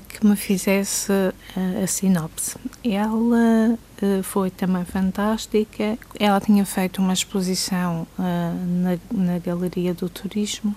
que 0.08 0.26
me 0.26 0.36
fizesse 0.36 1.12
a, 1.12 1.84
a 1.84 1.88
sinopse. 1.88 2.58
Ela 2.84 3.78
uh, 4.02 4.24
foi 4.24 4.52
também 4.52 4.84
fantástica. 4.84 5.98
Ela 6.20 6.42
tinha 6.42 6.66
feito 6.66 7.02
uma 7.02 7.14
exposição 7.14 8.06
uh, 8.20 8.22
na, 8.22 8.98
na 9.12 9.40
Galeria 9.40 9.94
do 9.94 10.10
Turismo 10.10 10.76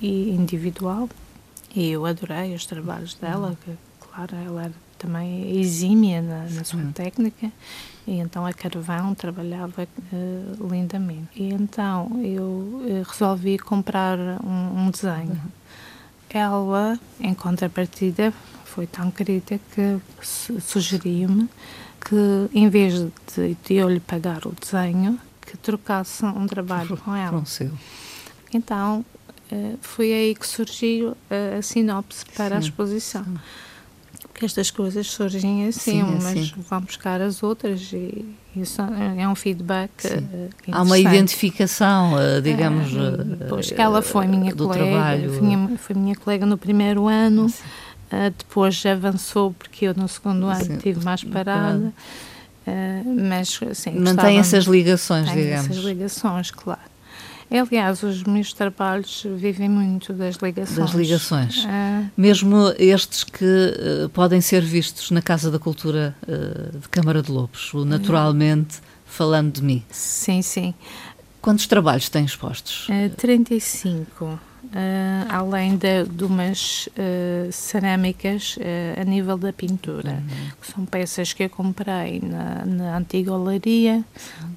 e 0.00 0.30
individual 0.30 1.08
e 1.74 1.90
eu 1.90 2.04
adorei 2.06 2.54
os 2.54 2.66
trabalhos 2.66 3.14
dela, 3.14 3.48
uhum. 3.48 3.56
que, 3.56 3.76
claro, 4.00 4.36
ela 4.36 4.64
era 4.64 4.74
também 4.98 5.58
exímia 5.58 6.22
na, 6.22 6.44
na 6.48 6.62
sua 6.62 6.80
técnica 6.94 7.50
e 8.06 8.18
então 8.18 8.46
a 8.46 8.52
Carvão 8.52 9.14
trabalhava 9.16 9.82
uh, 10.12 10.68
lindamente. 10.68 11.30
E 11.34 11.52
então 11.52 12.20
eu 12.22 13.04
resolvi 13.04 13.58
comprar 13.58 14.16
um, 14.18 14.86
um 14.86 14.90
desenho. 14.90 15.32
Uhum 15.32 15.62
ela, 16.38 16.98
em 17.20 17.34
contrapartida, 17.34 18.32
foi 18.64 18.86
tão 18.86 19.10
querida 19.10 19.60
que 19.74 20.00
sugeriu-me 20.60 21.48
que, 22.00 22.48
em 22.54 22.68
vez 22.68 22.94
de, 22.94 23.56
de, 23.64 23.74
eu 23.74 23.88
lhe 23.88 24.00
pagar 24.00 24.46
o 24.46 24.52
desenho, 24.52 25.20
que 25.40 25.56
trocasse 25.56 26.24
um 26.24 26.46
trabalho 26.46 26.96
com 27.04 27.14
ela. 27.14 27.38
Com 27.38 27.44
seu. 27.44 27.70
Então, 28.52 29.04
eh, 29.21 29.21
foi 29.80 30.12
aí 30.12 30.34
que 30.34 30.46
surgiu 30.46 31.16
a, 31.30 31.58
a 31.58 31.62
sinopse 31.62 32.24
para 32.34 32.50
Sim. 32.50 32.54
a 32.54 32.58
exposição. 32.58 33.24
Sim 33.24 33.38
que 34.42 34.46
estas 34.46 34.72
coisas 34.72 35.06
surgem 35.06 35.68
assim, 35.68 35.92
Sim, 35.92 36.02
umas 36.02 36.26
assim. 36.26 36.52
vão 36.68 36.80
buscar 36.80 37.20
as 37.20 37.44
outras 37.44 37.92
e 37.92 38.24
isso 38.56 38.82
é 39.16 39.28
um 39.28 39.36
feedback 39.36 39.90
uh, 40.04 40.50
Há 40.72 40.82
uma 40.82 40.98
identificação, 40.98 42.14
uh, 42.14 42.42
digamos, 42.42 42.92
uh, 42.92 43.46
pois, 43.48 43.70
ela 43.72 44.02
foi 44.02 44.26
minha 44.26 44.52
do 44.52 44.66
colega, 44.66 44.84
trabalho. 44.84 45.32
Foi, 45.32 45.76
foi 45.76 45.96
minha 45.96 46.16
colega 46.16 46.44
no 46.44 46.58
primeiro 46.58 47.06
ano, 47.06 47.46
depois 48.36 48.84
avançou 48.84 49.54
porque 49.56 49.86
eu 49.86 49.94
no 49.94 50.08
segundo 50.08 50.46
ano 50.46 50.64
Sim. 50.64 50.74
estive 50.74 51.04
mais 51.04 51.22
parada. 51.22 51.92
mas 53.30 53.60
assim, 53.70 53.92
mantém 53.92 54.38
essas 54.38 54.64
ligações, 54.64 55.30
digamos. 55.30 55.70
essas 55.70 55.84
ligações, 55.84 56.50
claro. 56.50 56.91
Aliás, 57.60 58.02
os 58.02 58.22
meus 58.24 58.52
trabalhos 58.52 59.26
vivem 59.36 59.68
muito 59.68 60.12
das 60.12 60.36
ligações. 60.36 60.78
Das 60.78 60.90
ligações. 60.92 61.64
Ah. 61.68 62.04
Mesmo 62.16 62.72
estes 62.78 63.24
que 63.24 63.44
uh, 63.44 64.08
podem 64.08 64.40
ser 64.40 64.62
vistos 64.62 65.10
na 65.10 65.20
Casa 65.20 65.50
da 65.50 65.58
Cultura 65.58 66.16
uh, 66.22 66.78
de 66.78 66.88
Câmara 66.88 67.22
de 67.22 67.30
Lobos, 67.30 67.72
o 67.74 67.84
Naturalmente 67.84 68.80
Falando 69.04 69.52
de 69.52 69.62
Mim. 69.62 69.84
Sim, 69.90 70.40
sim. 70.40 70.74
Quantos 71.42 71.66
trabalhos 71.66 72.08
têm 72.08 72.24
expostos? 72.24 72.88
Uh, 72.88 73.14
35. 73.16 74.38
Uh, 74.72 75.28
além 75.28 75.76
de, 75.76 76.04
de 76.04 76.24
umas 76.24 76.86
uh, 76.86 77.52
cerâmicas 77.52 78.56
uh, 78.56 79.02
a 79.02 79.04
nível 79.04 79.36
da 79.36 79.52
pintura, 79.52 80.12
uhum. 80.12 80.50
que 80.58 80.66
são 80.66 80.86
peças 80.86 81.34
que 81.34 81.42
eu 81.42 81.50
comprei 81.50 82.20
na, 82.20 82.64
na 82.64 82.96
antiga 82.96 83.34
olaria 83.34 84.02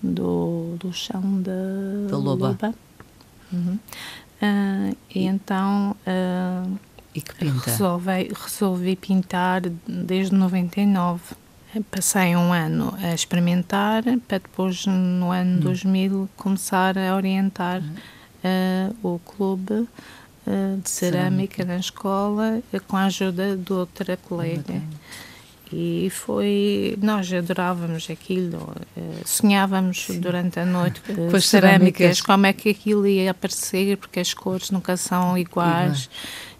do, 0.01 0.77
do 0.79 0.93
chão 0.93 1.41
da, 1.41 1.51
da 2.09 2.17
Loba. 2.17 2.47
Loba. 2.47 2.75
Uhum. 3.51 3.77
Uh, 4.41 4.97
e, 5.13 5.25
então 5.25 5.97
e 7.13 7.19
que 7.19 7.35
pinta? 7.35 7.71
Resolvi, 7.71 8.31
resolvi 8.33 8.95
pintar 8.95 9.63
desde 9.85 10.33
99. 10.33 11.35
Passei 11.91 12.37
um 12.37 12.53
ano 12.53 12.93
a 13.01 13.13
experimentar 13.13 14.03
para 14.27 14.37
depois, 14.37 14.85
no 14.85 15.29
ano 15.31 15.57
hum. 15.57 15.59
2000, 15.59 16.29
começar 16.37 16.97
a 16.97 17.13
orientar 17.13 17.81
uh, 18.45 18.95
o 19.03 19.19
clube 19.19 19.87
de 20.83 20.89
cerâmica, 20.89 21.55
cerâmica 21.57 21.65
na 21.65 21.77
escola 21.77 22.61
com 22.87 22.95
a 22.95 23.05
ajuda 23.05 23.57
de 23.57 23.73
outra 23.73 24.15
colega. 24.15 24.79
E 25.73 26.09
foi. 26.11 26.95
Nós 27.01 27.33
adorávamos 27.33 28.07
aquilo, 28.11 28.75
sonhávamos 29.25 30.05
Sim. 30.05 30.19
durante 30.19 30.59
a 30.59 30.65
noite 30.65 31.01
com 31.01 31.13
cerâmicas, 31.13 31.45
cerâmicas, 31.45 32.21
como 32.21 32.45
é 32.45 32.53
que 32.53 32.69
aquilo 32.69 33.07
ia 33.07 33.31
aparecer, 33.31 33.97
porque 33.97 34.19
as 34.19 34.33
cores 34.33 34.69
nunca 34.69 34.95
são 34.95 35.35
iguais. 35.35 36.09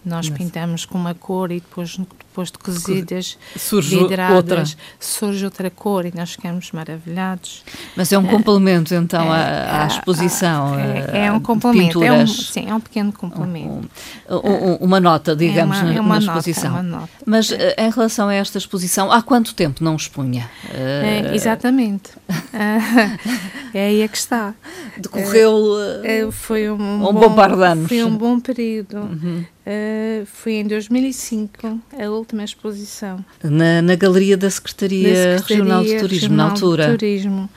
Nós 0.04 0.30
pintamos 0.30 0.86
com 0.86 0.98
uma 0.98 1.14
cor 1.14 1.52
e 1.52 1.60
depois, 1.60 2.00
depois 2.36 2.52
de 2.52 2.58
cozidas, 2.58 3.38
surge 3.56 3.98
vidradas, 3.98 4.36
outra. 4.36 4.64
surge 5.00 5.46
outra 5.46 5.70
cor 5.70 6.06
e 6.06 6.12
nós 6.14 6.34
ficamos 6.34 6.70
maravilhados. 6.74 7.64
Mas 7.96 8.12
é 8.12 8.18
um 8.18 8.26
complemento 8.26 8.94
então 8.94 9.32
à, 9.32 9.38
à 9.38 9.84
é, 9.84 9.88
exposição. 9.88 10.78
É, 10.78 11.28
é 11.28 11.32
um 11.32 11.40
complemento, 11.40 12.04
é 12.04 12.12
um, 12.12 12.28
sim, 12.28 12.66
é 12.68 12.76
um 12.76 12.82
pequeno 12.82 13.14
complemento. 13.14 13.90
Um, 14.30 14.36
um, 14.36 14.76
uma 14.82 15.00
nota, 15.00 15.34
digamos, 15.34 15.78
é 15.78 15.82
uma, 15.82 15.94
na, 15.94 16.02
uma 16.02 16.20
na 16.20 16.26
exposição. 16.26 16.72
Nota, 16.72 16.84
nota. 16.84 17.10
Mas 17.26 17.52
eh, 17.52 17.76
em 17.78 17.90
relação 17.90 18.28
a 18.28 18.34
esta 18.34 18.58
exposição, 18.58 19.10
há 19.12 19.22
quanto 19.22 19.56
tempo 19.56 19.82
não 19.82 19.96
expunha? 19.96 20.50
É, 20.74 21.34
exatamente. 21.34 22.12
é 23.74 23.88
aí 23.88 24.02
é 24.02 24.08
que 24.08 24.18
está. 24.18 24.54
Decorreu 24.98 26.32
foi 26.32 26.70
um, 26.70 26.76
um 26.76 27.14
bom, 27.14 27.14
bom, 27.14 27.36
par 27.36 27.56
de 27.56 27.64
anos. 27.64 27.88
Foi 27.88 28.04
um 28.04 28.16
bom 28.16 28.40
período. 28.40 28.98
Uhum. 28.98 29.46
Uh, 29.66 30.26
foi 30.28 30.54
em 30.54 30.68
2005, 30.68 31.82
a 31.98 32.08
última 32.26 32.44
exposição. 32.44 33.24
Na, 33.44 33.82
na 33.82 33.96
Galeria 33.96 34.36
da 34.36 34.50
Secretaria, 34.50 35.08
da 35.08 35.38
Secretaria 35.38 35.64
Regional 35.64 35.84
de 35.84 35.98
Turismo, 36.00 36.30
Regional 36.30 36.48
na 36.48 36.54
altura? 36.54 36.86
De 36.86 36.98
Turismo. 36.98 37.50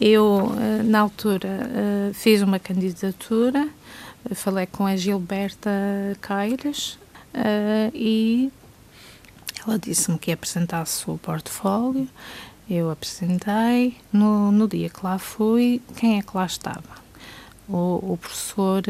Eu, 0.00 0.24
uh, 0.24 0.82
na 0.84 1.00
altura, 1.00 1.48
uh, 1.48 2.14
fiz 2.14 2.42
uma 2.42 2.58
candidatura, 2.58 3.68
falei 4.34 4.66
com 4.66 4.86
a 4.86 4.96
Gilberta 4.96 5.70
Caires 6.20 6.98
e 7.94 8.50
ela 9.66 9.78
disse-me 9.78 10.18
que 10.18 10.32
apresentasse 10.32 11.08
o 11.08 11.16
portfólio. 11.18 12.08
Eu 12.68 12.90
apresentei. 12.90 13.96
No, 14.12 14.50
no 14.52 14.68
dia 14.68 14.88
que 14.88 15.04
lá 15.04 15.18
fui, 15.18 15.80
quem 15.96 16.18
é 16.18 16.22
que 16.22 16.30
lá 16.34 16.46
estava? 16.46 17.00
O, 17.68 18.12
o 18.12 18.18
professor 18.20 18.82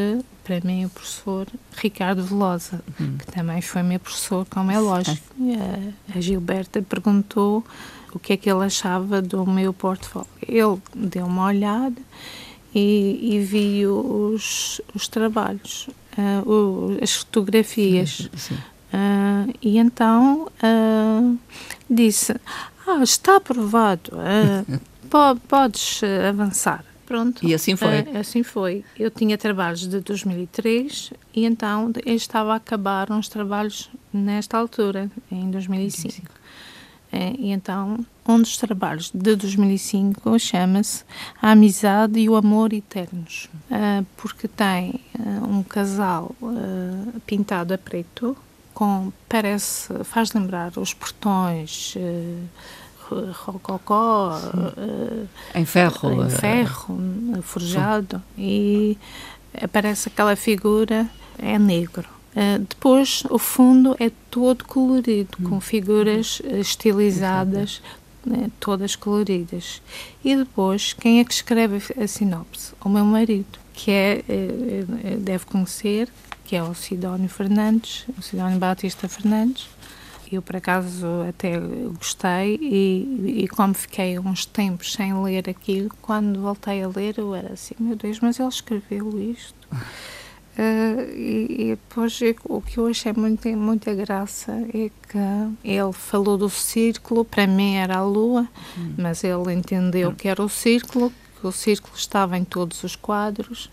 para 0.51 0.67
mim 0.67 0.85
o 0.85 0.89
professor 0.89 1.47
Ricardo 1.77 2.25
Velosa, 2.25 2.83
uhum. 2.99 3.17
que 3.19 3.27
também 3.27 3.63
foi 3.63 3.85
meu 3.85 4.01
professor, 4.01 4.45
como 4.51 4.73
é 4.73 4.81
lógico. 4.81 5.25
A, 5.39 6.19
a 6.19 6.21
Gilberta 6.21 6.83
perguntou 6.83 7.65
o 8.13 8.19
que 8.19 8.33
é 8.33 8.37
que 8.37 8.51
ele 8.51 8.65
achava 8.65 9.23
do 9.23 9.47
meu 9.47 9.73
portfólio. 9.73 10.27
Ele 10.43 10.77
deu 10.93 11.27
uma 11.27 11.45
olhada 11.45 12.03
e, 12.75 13.37
e 13.37 13.39
vi 13.39 13.87
os, 13.87 14.81
os 14.93 15.07
trabalhos, 15.07 15.89
uh, 16.19 16.51
o, 16.51 16.99
as 17.01 17.15
fotografias. 17.15 18.29
Uh, 18.93 19.55
e 19.63 19.79
então 19.79 20.49
uh, 20.65 21.39
disse: 21.89 22.35
Ah, 22.89 23.05
está 23.05 23.37
aprovado, 23.37 24.11
podes 25.49 26.01
avançar. 26.29 26.90
Pronto. 27.11 27.45
E 27.45 27.53
assim 27.53 27.75
foi. 27.75 28.03
Uh, 28.03 28.19
assim 28.19 28.45
foi. 28.45 28.85
Eu 28.97 29.11
tinha 29.11 29.37
trabalhos 29.37 29.81
de 29.81 29.99
2003 29.99 31.13
e 31.35 31.45
então 31.45 31.91
eu 32.07 32.15
estava 32.15 32.53
a 32.53 32.55
acabar 32.55 33.11
uns 33.11 33.29
trabalhos 33.29 33.91
nesta 34.13 34.57
altura, 34.57 35.11
em 35.29 35.51
2005. 35.51 36.29
Uh, 36.29 37.17
e 37.37 37.51
então, 37.51 38.07
um 38.25 38.39
dos 38.41 38.57
trabalhos 38.59 39.11
de 39.13 39.35
2005 39.35 40.39
chama-se 40.39 41.03
A 41.43 41.51
Amizade 41.51 42.21
e 42.21 42.29
o 42.29 42.37
Amor 42.37 42.73
Eternos, 42.73 43.49
uh, 43.73 44.07
porque 44.17 44.47
tem 44.47 45.01
um 45.49 45.65
casal 45.65 46.33
pintado 47.27 47.75
a 47.75 47.79
preto, 47.79 48.37
com, 48.73 49.13
parece, 49.29 49.93
faz 50.05 50.33
lembrar 50.33 50.79
os 50.79 50.95
portões 50.95 51.97
rococó. 53.33 54.39
Uh, 54.39 55.29
em 55.55 55.65
ferro. 55.65 56.23
Em 56.23 56.27
eh, 56.27 56.31
ferro, 56.31 56.95
uh, 56.95 57.43
forjado. 57.43 58.23
E 58.37 58.97
aparece 59.61 60.09
aquela 60.09 60.37
figura, 60.37 61.07
é 61.39 61.59
negro. 61.59 62.09
Uh, 62.35 62.61
depois, 62.61 63.25
o 63.29 63.39
fundo 63.39 63.97
é 63.99 64.11
todo 64.31 64.65
colorido, 64.65 65.37
hum. 65.41 65.51
com 65.51 65.61
figuras 65.61 66.41
estilizadas, 66.45 67.83
né, 68.25 68.51
todas 68.61 68.95
coloridas. 68.95 69.83
E 70.25 70.37
depois, 70.37 70.93
quem 70.93 71.21
é 71.21 71.25
que 71.25 71.33
escreve 71.33 71.83
a 72.01 72.07
sinopse? 72.07 72.73
O 72.85 72.89
meu 72.89 73.05
marido, 73.05 73.59
que 73.73 73.91
é, 73.91 74.23
deve 75.19 75.47
conhecer, 75.47 76.09
que 76.45 76.55
é 76.55 76.63
o 76.63 76.75
Sidónio 76.75 77.29
Fernandes, 77.29 78.05
o 78.19 78.23
Sidónio 78.23 78.59
Batista 78.59 79.09
Fernandes, 79.09 79.69
eu, 80.33 80.43
por 80.43 80.57
acaso, 80.57 81.07
até 81.29 81.59
gostei 81.99 82.59
e, 82.61 83.43
e, 83.43 83.49
como 83.49 83.75
fiquei 83.75 84.19
uns 84.19 84.47
tempos 84.47 84.93
sem 84.93 85.13
ler 85.23 85.49
aquilo, 85.49 85.91
quando 86.01 86.41
voltei 86.41 86.83
a 86.83 86.89
ler, 86.89 87.19
eu 87.19 87.35
era 87.35 87.53
assim, 87.53 87.75
meu 87.79 87.97
Deus, 87.97 88.21
mas 88.21 88.39
ele 88.39 88.49
escreveu 88.49 89.19
isto. 89.19 89.69
Uh, 89.73 91.03
e, 91.17 91.47
e, 91.59 91.67
depois 91.71 92.19
o 92.45 92.61
que 92.61 92.79
eu 92.79 92.87
achei 92.87 93.13
muito, 93.13 93.49
muita 93.49 93.93
graça 93.95 94.53
é 94.73 94.91
que 95.09 95.19
ele 95.65 95.93
falou 95.93 96.39
do 96.39 96.49
círculo, 96.49 97.25
para 97.25 97.47
mim 97.47 97.75
era 97.75 97.99
a 97.99 98.05
lua, 98.05 98.49
uhum. 98.77 98.95
mas 98.99 99.25
ele 99.25 99.53
entendeu 99.53 100.13
que 100.13 100.29
era 100.29 100.43
o 100.43 100.49
círculo, 100.49 101.13
que 101.41 101.47
o 101.47 101.53
círculo 101.53 101.97
estava 101.97 102.39
em 102.39 102.45
todos 102.45 102.85
os 102.85 102.95
quadros, 102.95 103.71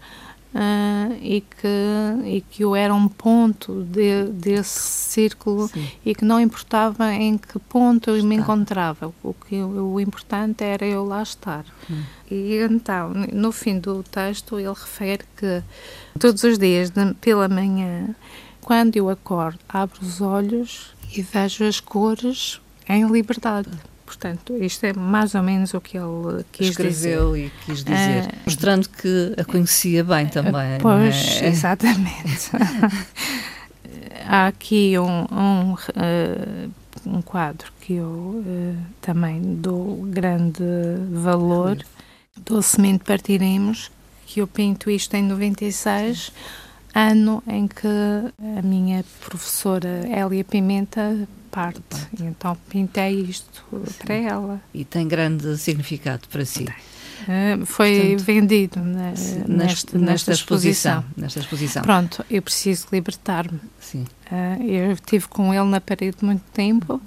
Uh, 0.53 1.13
e, 1.21 1.41
que, 1.41 2.25
e 2.25 2.41
que 2.41 2.63
eu 2.63 2.75
era 2.75 2.93
um 2.93 3.07
ponto 3.07 3.83
de, 3.83 4.23
desse 4.31 4.79
círculo 4.79 5.67
Sim. 5.67 5.87
e 6.05 6.15
que 6.15 6.23
não 6.23 6.39
importava 6.39 7.13
em 7.13 7.37
que 7.37 7.59
ponto 7.59 8.09
eu 8.09 8.23
me 8.23 8.37
encontrava, 8.37 9.13
o 9.21 9.33
que 9.33 9.61
o 9.61 9.99
importante 9.99 10.63
era 10.63 10.85
eu 10.85 11.05
lá 11.05 11.21
estar. 11.21 11.65
Hum. 11.91 12.01
E 12.31 12.55
então, 12.57 13.13
no 13.31 13.51
fim 13.51 13.77
do 13.77 14.01
texto, 14.03 14.57
ele 14.57 14.69
refere 14.69 15.25
que 15.35 15.61
todos 16.17 16.43
os 16.43 16.57
dias, 16.57 16.91
pela 17.21 17.47
manhã, 17.47 18.15
quando 18.61 18.95
eu 18.95 19.09
acordo, 19.09 19.59
abro 19.67 19.99
os 20.01 20.21
olhos 20.21 20.95
e 21.15 21.21
vejo 21.21 21.65
as 21.65 21.79
cores 21.79 22.59
em 22.87 23.05
liberdade. 23.05 23.69
Portanto, 24.07 24.55
isto 24.63 24.85
é 24.85 24.93
mais 24.93 25.35
ou 25.35 25.43
menos 25.43 25.73
o 25.73 25.81
que 25.81 25.97
ele 25.97 26.45
quis 26.49 26.69
Escreveu 26.69 27.33
dizer. 27.33 27.45
e 27.45 27.51
quis 27.65 27.83
dizer, 27.83 28.23
uh, 28.23 28.37
mostrando 28.45 28.87
que 28.87 29.33
a 29.37 29.43
conhecia 29.43 30.01
bem 30.01 30.27
também. 30.27 30.79
Pois, 30.81 31.41
é? 31.41 31.47
exatamente. 31.51 32.49
Há 34.25 34.47
aqui 34.47 34.97
um, 34.97 35.25
um, 35.29 35.73
uh, 35.73 36.71
um, 37.05 37.21
quadro 37.21 37.69
que 37.81 37.95
eu 37.95 38.05
uh, 38.07 38.77
também 39.01 39.41
dou 39.55 40.03
grande 40.03 40.63
valor, 41.11 41.77
Docemente 42.37 43.03
Partiremos, 43.03 43.91
que 44.25 44.39
eu 44.39 44.47
pinto 44.47 44.89
isto 44.89 45.13
em 45.15 45.23
96, 45.23 46.31
ano 46.95 47.43
em 47.45 47.67
que 47.67 47.87
a 48.57 48.61
minha 48.61 49.03
professora 49.25 50.07
Hélia 50.07 50.45
Pimenta 50.45 51.27
parte. 51.51 51.81
parte. 51.81 52.23
Então 52.23 52.57
pintei 52.69 53.21
isto 53.21 53.63
Sim. 53.71 54.05
para 54.05 54.15
ela. 54.15 54.61
E 54.73 54.85
tem 54.85 55.07
grande 55.07 55.57
significado 55.57 56.27
para 56.29 56.45
si. 56.45 56.65
Uh, 57.23 57.65
foi 57.65 57.99
Portanto, 57.99 58.23
vendido 58.25 58.79
na, 58.79 59.09
nesta, 59.09 59.47
nesta, 59.47 59.97
nesta, 59.97 60.31
exposição. 60.31 61.03
Nesta 61.15 61.39
exposição. 61.39 61.81
Pronto, 61.81 62.23
eu 62.29 62.41
preciso 62.41 62.87
libertar-me. 62.91 63.59
Sim. 63.79 64.05
Uh, 64.31 64.63
eu 64.63 64.91
estive 64.93 65.27
com 65.27 65.53
ele 65.53 65.65
na 65.65 65.81
parede 65.81 66.17
muito 66.21 66.43
tempo, 66.53 66.95
uh, 66.95 67.03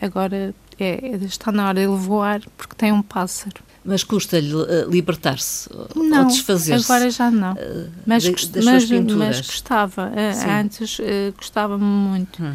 agora 0.00 0.54
é, 0.78 1.16
está 1.24 1.52
na 1.52 1.68
hora 1.68 1.80
de 1.80 1.86
ele 1.86 1.96
voar 1.96 2.40
porque 2.56 2.74
tem 2.74 2.90
um 2.90 3.02
pássaro. 3.02 3.62
Mas 3.84 4.02
custa-lhe 4.02 4.52
libertar-se 4.90 5.70
ou 5.72 6.24
desfazer-se? 6.26 6.92
agora 6.92 7.10
já 7.10 7.30
não. 7.30 7.56
Mas, 8.04 8.24
de, 8.24 8.62
mas, 8.62 8.90
mas 8.90 9.40
gostava. 9.40 10.12
Antes 10.60 10.98
gostava-me 11.38 11.84
muito. 11.84 12.42
Hum. 12.42 12.54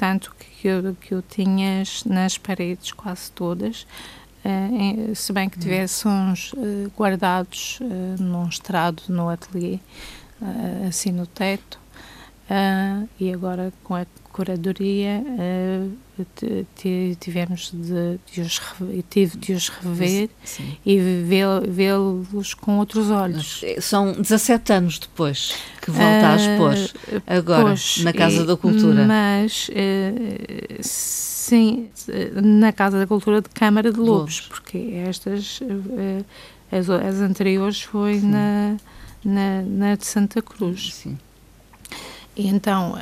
Tanto 0.00 0.34
que 0.34 0.66
eu, 0.66 0.96
que 0.98 1.12
eu 1.12 1.20
tinha 1.20 1.82
nas 2.06 2.38
paredes 2.38 2.90
quase 2.90 3.30
todas, 3.32 3.86
uh, 4.42 5.14
se 5.14 5.30
bem 5.30 5.46
que 5.46 5.58
hum. 5.58 5.60
tivesse 5.60 6.08
uns 6.08 6.54
uh, 6.54 6.90
guardados 6.96 7.78
uh, 7.82 8.22
num 8.22 8.48
estrado 8.48 9.02
no 9.10 9.28
ateliê, 9.28 9.78
assim 10.88 11.12
no 11.12 11.26
teto, 11.26 11.78
e 13.20 13.30
agora 13.30 13.70
com 13.84 13.94
a 13.94 14.06
curadoria 14.40 15.22
tivemos 17.20 17.72
de, 17.74 18.18
de 18.32 18.40
os 18.40 18.60
tive 19.10 19.36
de 19.36 19.52
os 19.52 19.68
rever 19.68 20.30
Sim. 20.42 20.76
e 20.84 20.98
vê-los 20.98 22.54
com 22.54 22.78
outros 22.78 23.10
olhos. 23.10 23.62
São 23.80 24.12
17 24.12 24.72
anos 24.72 24.98
depois 24.98 25.54
que 25.82 25.90
volta 25.90 26.22
uh, 26.22 26.26
a 26.26 26.36
expor, 26.36 27.22
agora, 27.26 27.64
pois, 27.64 28.02
na 28.02 28.12
Casa 28.14 28.42
e, 28.42 28.46
da 28.46 28.56
Cultura. 28.56 29.06
Mas, 29.06 29.70
sim, 30.80 31.90
na 32.42 32.72
Casa 32.72 32.98
da 32.98 33.06
Cultura 33.06 33.42
de 33.42 33.50
Câmara 33.50 33.92
de 33.92 33.98
Lobos, 33.98 34.40
Lobos. 34.40 34.40
porque 34.48 34.78
estas, 35.06 35.60
as, 36.72 36.88
as, 36.88 37.16
anteriores 37.20 37.82
foi 37.82 38.20
na, 38.20 38.76
na, 39.22 39.62
na, 39.62 39.96
de 39.96 40.06
Santa 40.06 40.40
Cruz. 40.40 40.94
Sim. 40.94 41.18
E 42.40 42.46
então, 42.46 42.94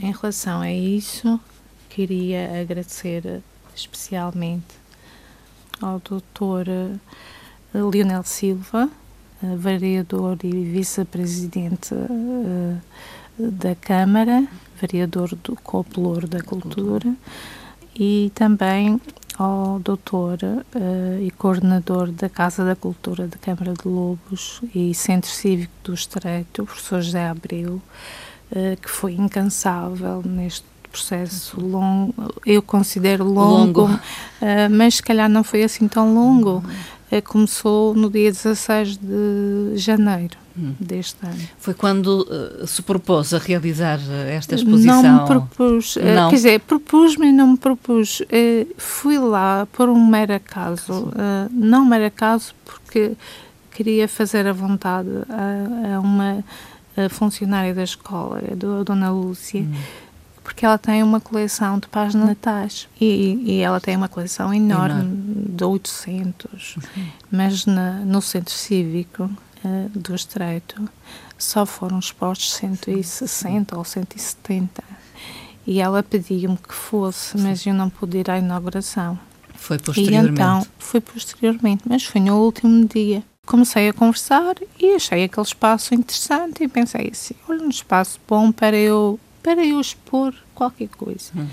em 0.00 0.10
relação 0.12 0.62
a 0.62 0.72
isso, 0.72 1.38
queria 1.90 2.62
agradecer 2.62 3.42
especialmente 3.76 4.74
ao 5.78 6.00
doutor 6.00 6.64
Leonel 7.74 8.22
Silva, 8.22 8.88
vereador 9.58 10.38
e 10.42 10.64
vice-presidente 10.64 11.94
da 13.38 13.74
Câmara, 13.74 14.48
vereador 14.80 15.34
do 15.44 15.54
Copelouro 15.56 16.26
da 16.26 16.40
Cultura, 16.40 17.14
e 17.94 18.32
também 18.34 18.98
ao 19.38 19.80
doutor 19.80 20.38
e 21.20 21.30
coordenador 21.32 22.10
da 22.10 22.30
Casa 22.30 22.64
da 22.64 22.74
Cultura 22.74 23.28
da 23.28 23.36
Câmara 23.36 23.74
de 23.74 23.86
Lobos 23.86 24.62
e 24.74 24.94
Centro 24.94 25.30
Cívico 25.30 25.74
do 25.84 25.92
Estreito, 25.92 26.62
o 26.62 26.66
professor 26.66 27.02
José 27.02 27.28
Abreu, 27.28 27.78
que 28.80 28.90
foi 28.90 29.14
incansável 29.14 30.22
neste 30.24 30.64
processo 30.90 31.58
longo, 31.58 32.14
eu 32.44 32.60
considero 32.60 33.24
longo, 33.24 33.82
longo. 33.82 33.94
Uh, 33.94 34.68
mas 34.70 34.96
se 34.96 35.02
calhar 35.02 35.28
não 35.28 35.42
foi 35.42 35.62
assim 35.62 35.88
tão 35.88 36.14
longo. 36.14 36.62
Eh, 37.12 37.20
começou 37.20 37.94
no 37.94 38.08
dia 38.08 38.32
16 38.32 38.96
de 38.96 39.76
janeiro 39.76 40.34
hum. 40.56 40.72
deste 40.80 41.18
ano. 41.22 41.36
Foi 41.58 41.74
quando 41.74 42.22
uh, 42.22 42.66
se 42.66 42.80
propôs 42.80 43.34
a 43.34 43.38
realizar 43.38 44.00
eh, 44.08 44.36
esta 44.36 44.54
exposição? 44.54 45.02
Não 45.02 45.20
me 45.20 45.26
propus, 45.26 45.96
não. 45.96 46.28
Uh, 46.28 46.30
quer 46.30 46.36
dizer, 46.36 46.60
propus-me 46.60 47.26
e 47.26 47.32
não 47.32 47.48
me 47.48 47.58
propus. 47.58 48.20
Uh, 48.20 48.66
fui 48.78 49.18
lá 49.18 49.68
por 49.72 49.90
um 49.90 50.06
mero 50.06 50.32
acaso, 50.32 51.12
não 51.50 51.84
mero 51.84 52.06
acaso 52.06 52.54
porque 52.64 53.12
queria 53.72 54.08
fazer 54.08 54.46
a 54.46 54.52
vontade 54.54 55.10
a, 55.28 55.96
a 55.96 56.00
uma 56.00 56.42
funcionária 57.08 57.74
da 57.74 57.82
escola, 57.82 58.40
a 58.50 58.82
Dona 58.84 59.10
Lúcia, 59.10 59.60
hum 59.60 59.72
porque 60.42 60.66
ela 60.66 60.78
tem 60.78 61.02
uma 61.02 61.20
coleção 61.20 61.78
de 61.78 61.86
páginas 61.88 62.28
natais 62.28 62.88
e, 63.00 63.40
e 63.44 63.60
ela 63.60 63.80
tem 63.80 63.96
uma 63.96 64.08
coleção 64.08 64.52
enorme, 64.52 65.00
enorme. 65.00 65.44
de 65.48 65.64
800, 65.64 66.76
uhum. 66.76 67.06
mas 67.30 67.64
na, 67.64 68.00
no 68.00 68.20
centro 68.20 68.52
cívico 68.52 69.24
uh, 69.64 69.88
do 69.98 70.14
Estreito 70.14 70.88
só 71.38 71.64
foram 71.64 71.98
expostos 71.98 72.52
160 72.54 73.76
ou 73.76 73.84
170 73.84 74.82
e 75.66 75.80
ela 75.80 76.02
pediu-me 76.02 76.56
que 76.56 76.74
fosse, 76.74 77.38
mas 77.38 77.64
eu 77.64 77.74
não 77.74 77.88
pude 77.88 78.18
ir 78.18 78.30
à 78.30 78.38
inauguração. 78.38 79.18
Foi 79.54 79.78
posteriormente? 79.78 80.30
E 80.30 80.32
então, 80.32 80.66
foi 80.76 81.00
posteriormente, 81.00 81.84
mas 81.88 82.02
foi 82.02 82.20
no 82.20 82.36
último 82.36 82.84
dia. 82.86 83.22
Comecei 83.44 83.88
a 83.88 83.92
conversar 83.92 84.54
e 84.78 84.94
achei 84.94 85.24
aquele 85.24 85.46
espaço 85.46 85.92
interessante 85.94 86.62
e 86.62 86.68
pensei 86.68 87.08
assim, 87.10 87.34
olha, 87.48 87.64
um 87.64 87.68
espaço 87.68 88.20
bom 88.26 88.52
para 88.52 88.76
eu 88.76 89.18
para 89.42 89.66
eu 89.66 89.80
expor 89.80 90.32
qualquer 90.54 90.88
coisa. 90.88 91.32
Hum. 91.34 91.48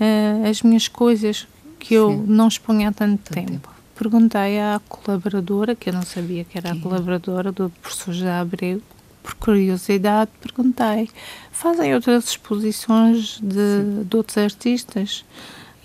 Uh, 0.00 0.48
as 0.48 0.60
minhas 0.62 0.88
coisas 0.88 1.46
que 1.78 1.94
eu 1.94 2.10
Sim. 2.10 2.24
não 2.26 2.48
exponho 2.48 2.88
há 2.88 2.92
tanto, 2.92 3.22
tanto 3.22 3.32
tempo. 3.32 3.50
tempo. 3.52 3.70
Perguntei 3.94 4.58
à 4.58 4.80
colaboradora, 4.88 5.76
que 5.76 5.90
eu 5.90 5.92
não 5.92 6.02
sabia 6.02 6.42
que 6.42 6.58
era 6.58 6.72
a 6.72 6.80
colaboradora 6.80 7.52
do 7.52 7.70
professor 7.80 8.12
José 8.12 8.32
Abreu, 8.32 8.82
por 9.22 9.34
curiosidade, 9.34 10.32
perguntei: 10.40 11.08
fazem 11.52 11.94
outras 11.94 12.30
exposições 12.30 13.38
de, 13.40 14.04
de 14.04 14.16
outros 14.16 14.36
artistas? 14.36 15.24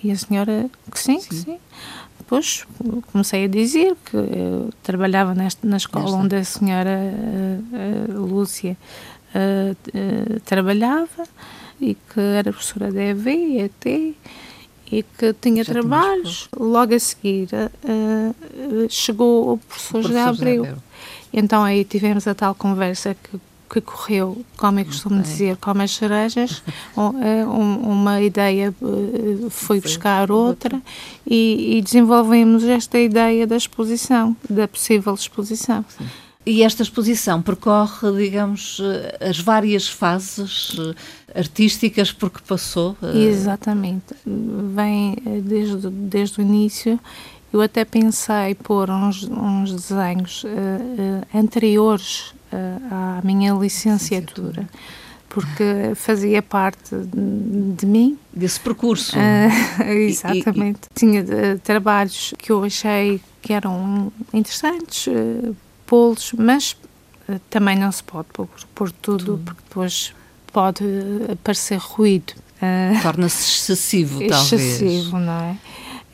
E 0.03 0.11
a 0.11 0.15
senhora, 0.15 0.69
que 0.91 0.99
sim, 0.99 1.19
sim. 1.19 1.29
que 1.29 1.35
sim. 1.35 1.59
Depois 2.25 2.65
comecei 3.11 3.45
a 3.45 3.47
dizer 3.47 3.95
que 4.03 4.17
trabalhava 4.81 5.35
nesta, 5.35 5.65
na 5.67 5.77
escola 5.77 6.17
onde 6.17 6.35
a 6.35 6.43
senhora 6.43 6.97
uh, 6.97 8.17
uh, 8.17 8.25
Lúcia 8.25 8.75
uh, 9.35 10.39
trabalhava 10.39 11.27
e 11.79 11.93
que 11.93 12.19
era 12.19 12.51
professora 12.51 12.91
da 12.91 13.03
EV 13.03 13.29
e 13.29 13.61
até 13.61 14.13
e 14.91 15.03
que 15.03 15.33
tinha 15.33 15.63
Já 15.63 15.73
trabalhos. 15.73 16.49
Logo 16.57 16.95
a 16.95 16.99
seguir 16.99 17.47
chegou 18.89 19.53
o 19.53 19.57
professor, 19.59 19.99
o 19.99 20.01
professor 20.01 20.01
José 20.01 20.21
Abreu. 20.23 20.77
Então 21.31 21.63
aí 21.63 21.85
tivemos 21.85 22.27
a 22.27 22.33
tal 22.33 22.55
conversa 22.55 23.15
que, 23.15 23.39
que 23.69 23.81
correu, 23.81 24.43
como 24.57 24.79
eu 24.79 24.85
costumo 24.85 25.21
dizer, 25.21 25.57
como 25.57 25.83
as 25.83 25.91
cerejas. 25.91 26.63
um, 26.97 27.91
uma 27.91 28.19
ideia 28.19 28.73
foi 29.51 29.79
buscar 29.79 30.31
outra 30.31 30.81
e, 31.27 31.77
e, 31.77 31.81
desenvolvemos 31.81 32.63
esta 32.63 32.99
ideia 32.99 33.47
da 33.47 33.57
exposição, 33.57 34.35
da 34.49 34.67
possível 34.67 35.13
exposição. 35.13 35.83
Sim. 35.97 36.05
E 36.45 36.61
esta 36.61 36.83
exposição 36.83 37.41
percorre, 37.41 38.11
digamos, 38.15 38.79
eh, 38.79 39.29
as 39.29 39.39
várias 39.39 39.89
fases 39.89 40.77
eh, 40.77 41.39
artísticas 41.39 42.11
por 42.11 42.29
que 42.29 42.39
passou? 42.43 42.95
Eh, 43.01 43.29
Exatamente. 43.29 44.13
Vem 44.23 45.15
desde, 45.43 45.89
desde 45.89 46.39
o 46.39 46.41
início. 46.43 46.99
Eu 47.55 47.61
até 47.61 47.85
pensei 47.85 48.53
pôr 48.53 48.89
uns, 48.89 49.23
uns 49.23 49.71
desenhos 49.71 50.43
uh, 50.43 50.47
uh, 50.47 51.37
anteriores 51.39 52.33
uh, 52.51 52.91
à 52.91 53.21
minha 53.23 53.53
licenciatura, 53.53 54.67
porque 55.35 55.91
fazia 55.95 56.41
parte 56.41 56.95
de 56.95 57.85
mim. 57.85 58.17
Desse 58.31 58.57
percurso. 58.57 59.17
exatamente. 59.85 60.79
E, 60.83 60.85
e... 60.85 60.97
Tinha 60.97 61.25
trabalhos 61.61 62.33
que 62.37 62.53
eu 62.53 62.63
achei 62.63 63.19
que 63.41 63.51
eram 63.51 64.13
interessantes, 64.33 65.09
pô-los, 65.85 66.31
mas 66.37 66.77
também 67.49 67.77
não 67.77 67.91
se 67.91 68.01
pode 68.01 68.29
pôr, 68.31 68.47
pôr 68.73 68.91
tudo, 68.93 69.25
tudo, 69.25 69.43
porque 69.43 69.61
depois 69.67 70.13
pode 70.53 70.85
aparecer 71.29 71.79
ruído. 71.79 72.33
Torna-se 73.01 73.57
excessivo, 73.57 74.25
talvez. 74.25 74.53
Excessivo, 74.53 75.19
não 75.19 75.33
é? 75.33 75.57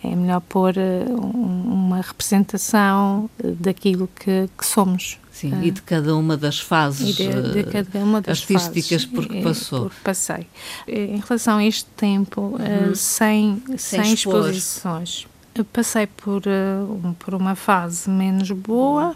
É 0.03 0.15
melhor 0.15 0.41
pôr 0.41 0.73
uma 1.21 2.01
representação 2.01 3.29
daquilo 3.39 4.09
que, 4.15 4.49
que 4.57 4.65
somos. 4.65 5.19
Sim, 5.41 5.53
ah. 5.55 5.65
e 5.65 5.71
de 5.71 5.81
cada 5.81 6.15
uma 6.15 6.37
das 6.37 6.59
fases 6.59 7.15
de, 7.15 7.27
de 7.27 7.63
cada 7.63 7.99
uma 7.99 8.21
das 8.21 8.41
artísticas 8.41 9.03
fases, 9.03 9.05
por 9.05 9.27
que 9.27 9.41
passou. 9.41 9.89
Por 9.89 9.99
passei. 10.03 10.47
Em 10.87 11.17
relação 11.17 11.57
a 11.57 11.65
este 11.65 11.85
tempo, 11.97 12.41
uhum. 12.41 12.91
uh, 12.91 12.95
sem, 12.95 13.63
sem, 13.69 14.03
sem 14.03 14.13
exposições, 14.13 15.27
passei 15.73 16.05
por, 16.05 16.43
uh, 16.45 17.15
por 17.17 17.33
uma 17.33 17.55
fase 17.55 18.07
menos 18.07 18.51
boa, 18.51 19.15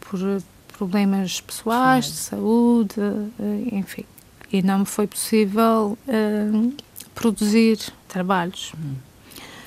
por 0.00 0.18
problemas 0.76 1.40
pessoais, 1.40 2.06
Sim. 2.06 2.12
de 2.12 2.18
saúde, 2.18 3.00
uh, 3.00 3.32
enfim. 3.70 4.04
E 4.52 4.60
não 4.60 4.80
me 4.80 4.86
foi 4.86 5.06
possível 5.06 5.96
produzir 7.14 7.78
trabalhos. 8.08 8.72
Uhum 8.76 9.09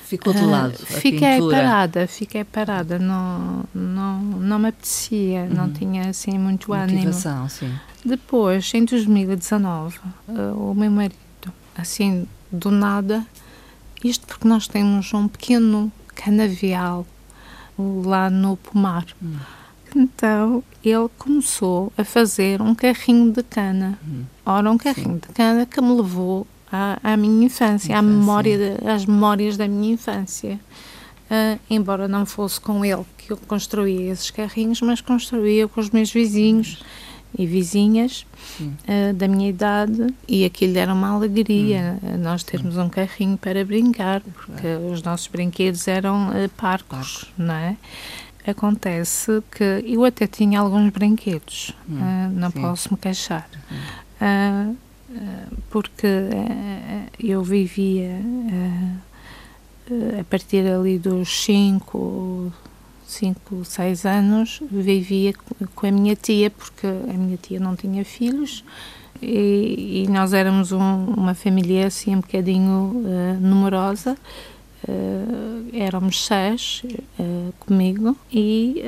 Ficou 0.04 0.34
de 0.34 0.44
lado 0.44 0.74
uh, 0.74 0.86
Fiquei 0.86 1.36
pintura. 1.36 1.56
parada, 1.56 2.06
fiquei 2.06 2.44
parada, 2.44 2.98
não, 2.98 3.64
não, 3.74 4.20
não 4.20 4.58
me 4.58 4.68
apetecia, 4.68 5.42
uhum. 5.42 5.54
não 5.54 5.72
tinha 5.72 6.10
assim 6.10 6.38
muito 6.38 6.70
Motivação, 6.70 7.32
ânimo. 7.32 7.50
Sim. 7.50 7.72
Depois, 8.04 8.72
em 8.74 8.84
2019, 8.84 9.96
uh, 9.96 10.02
eh, 10.28 10.52
o 10.52 10.74
meu 10.74 10.90
marido, 10.90 11.16
assim, 11.74 12.28
do 12.52 12.70
nada, 12.70 13.26
isto 14.04 14.26
porque 14.26 14.46
nós 14.46 14.68
temos 14.68 15.12
um 15.14 15.26
pequeno 15.26 15.90
canavial 16.14 17.06
lá 17.78 18.28
no 18.28 18.58
pomar. 18.58 19.06
Uhum. 19.22 19.38
Então 19.96 20.62
ele 20.84 21.08
começou 21.16 21.92
a 21.96 22.04
fazer 22.04 22.60
um 22.60 22.74
carrinho 22.74 23.32
de 23.32 23.42
cana. 23.42 23.98
Uhum. 24.06 24.24
Ora, 24.44 24.70
um 24.70 24.76
carrinho 24.76 25.14
Sim. 25.14 25.18
de 25.18 25.28
cana 25.28 25.64
que 25.64 25.80
me 25.80 25.94
levou 25.94 26.46
à, 26.74 27.12
à 27.12 27.16
minha 27.16 27.46
infância, 27.46 27.92
infância. 27.92 27.98
À 27.98 28.02
memória 28.02 28.78
às 28.84 29.06
memórias 29.06 29.56
da 29.56 29.68
minha 29.68 29.94
infância. 29.94 30.58
Uh, 31.24 31.58
embora 31.70 32.06
não 32.06 32.26
fosse 32.26 32.60
com 32.60 32.84
ele 32.84 33.04
que 33.16 33.32
eu 33.32 33.36
construía 33.36 34.12
esses 34.12 34.30
carrinhos, 34.30 34.80
mas 34.82 35.00
construía 35.00 35.66
com 35.66 35.80
os 35.80 35.90
meus 35.90 36.12
vizinhos 36.12 36.82
e 37.36 37.46
vizinhas 37.46 38.26
uh, 38.60 39.12
da 39.14 39.26
minha 39.26 39.48
idade 39.48 40.06
e 40.28 40.44
aquilo 40.44 40.78
era 40.78 40.92
uma 40.92 41.08
alegria 41.08 41.98
hum. 42.02 42.18
nós 42.18 42.44
termos 42.44 42.76
um 42.76 42.88
carrinho 42.88 43.36
para 43.36 43.64
brincar 43.64 44.20
porque 44.20 44.66
é. 44.66 44.76
os 44.76 45.02
nossos 45.02 45.26
brinquedos 45.26 45.88
eram 45.88 46.28
uh, 46.28 46.48
parcos, 46.56 47.24
Parco. 47.24 47.32
não 47.36 47.54
é? 47.54 47.76
Acontece 48.46 49.42
que 49.50 49.82
eu 49.86 50.04
até 50.04 50.26
tinha 50.26 50.60
alguns 50.60 50.90
brinquedos, 50.90 51.72
hum. 51.88 51.96
uh, 51.96 52.30
não 52.30 52.50
Sim. 52.50 52.60
posso 52.60 52.92
me 52.92 52.98
queixar. 52.98 53.48
Hum 55.14 55.54
porque 55.74 56.06
eh, 56.06 57.08
eu 57.18 57.42
vivia 57.42 58.20
eh, 59.90 60.20
a 60.20 60.24
partir 60.30 60.64
ali 60.70 61.00
dos 61.00 61.42
5, 61.42 62.52
5, 63.08 63.64
6 63.64 64.06
anos, 64.06 64.60
vivia 64.70 65.34
com 65.74 65.84
a 65.84 65.90
minha 65.90 66.14
tia, 66.14 66.48
porque 66.48 66.86
a 66.86 67.12
minha 67.12 67.36
tia 67.36 67.58
não 67.58 67.74
tinha 67.74 68.04
filhos 68.04 68.62
e, 69.20 70.04
e 70.04 70.08
nós 70.08 70.32
éramos 70.32 70.70
um, 70.70 71.06
uma 71.06 71.34
família 71.34 71.88
assim 71.88 72.14
um 72.14 72.20
bocadinho 72.20 73.02
uh, 73.04 73.40
numerosa. 73.40 74.16
Uh, 74.86 75.70
éramos 75.72 76.24
seis 76.24 76.82
uh, 77.18 77.52
comigo 77.58 78.14
e 78.30 78.82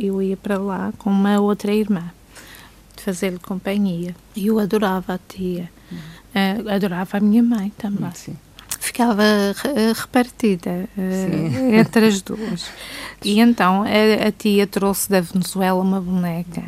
eu 0.00 0.22
ia 0.22 0.36
para 0.36 0.56
lá 0.56 0.92
com 0.96 1.10
uma 1.10 1.40
outra 1.40 1.74
irmã 1.74 2.12
fazer-lhe 3.04 3.38
companhia. 3.38 4.16
E 4.34 4.46
eu 4.46 4.58
adorava 4.58 5.14
a 5.14 5.18
tia, 5.18 5.70
uh, 5.92 6.68
adorava 6.70 7.18
a 7.18 7.20
minha 7.20 7.42
mãe 7.42 7.72
também. 7.76 8.10
Sim. 8.14 8.36
Ficava 8.80 9.22
repartida 9.96 10.88
uh, 10.96 11.74
entre 11.74 12.06
as 12.06 12.22
duas. 12.22 12.66
E 13.24 13.40
então 13.40 13.84
a, 13.84 14.28
a, 14.28 14.30
tia 14.30 14.66
trouxe 14.66 15.08
da 15.08 15.18
Venezuela 15.22 15.80
uma 15.80 15.98
boneca 15.98 16.62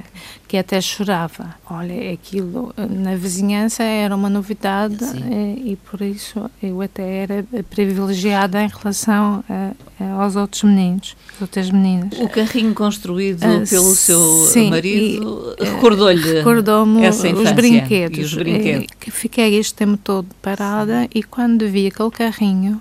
que 0.48 0.56
até 0.56 0.80
chorava. 0.80 1.54
Olha, 1.68 2.12
aquilo 2.12 2.72
na 2.76 3.16
vizinhança 3.16 3.82
era 3.82 4.14
uma 4.14 4.30
novidade 4.30 5.04
e, 5.30 5.72
e, 5.72 5.76
por 5.76 6.00
isso 6.00 6.48
eu 6.62 6.80
até 6.80 7.02
era 7.02 7.44
privilegiada 7.68 8.62
em 8.62 8.68
relação 8.68 9.44
a, 9.48 9.72
a, 10.00 10.22
aos 10.22 10.36
outros 10.36 10.62
meninos, 10.62 11.16
as 11.34 11.42
outras 11.42 11.70
meninas. 11.70 12.18
O 12.20 12.28
carrinho 12.28 12.74
construído 12.74 13.42
uh, 13.42 13.68
pelo 13.68 13.94
seu 13.94 14.46
sim, 14.46 14.70
marido 14.70 15.56
recordou-lhe 15.58 16.38
recordou-me 16.38 17.08
os 17.08 17.52
brinquedos. 17.52 18.18
E 18.18 18.22
os 18.22 18.34
brinquedos. 18.34 18.86
E, 19.06 19.10
fiquei 19.10 19.58
este 19.58 19.74
tempo 19.74 19.96
todo 19.96 20.28
parada 20.40 21.08
e 21.14 21.22
quando 21.22 21.68
vi 21.68 21.88
aquele 21.88 22.10
carrinho 22.10 22.80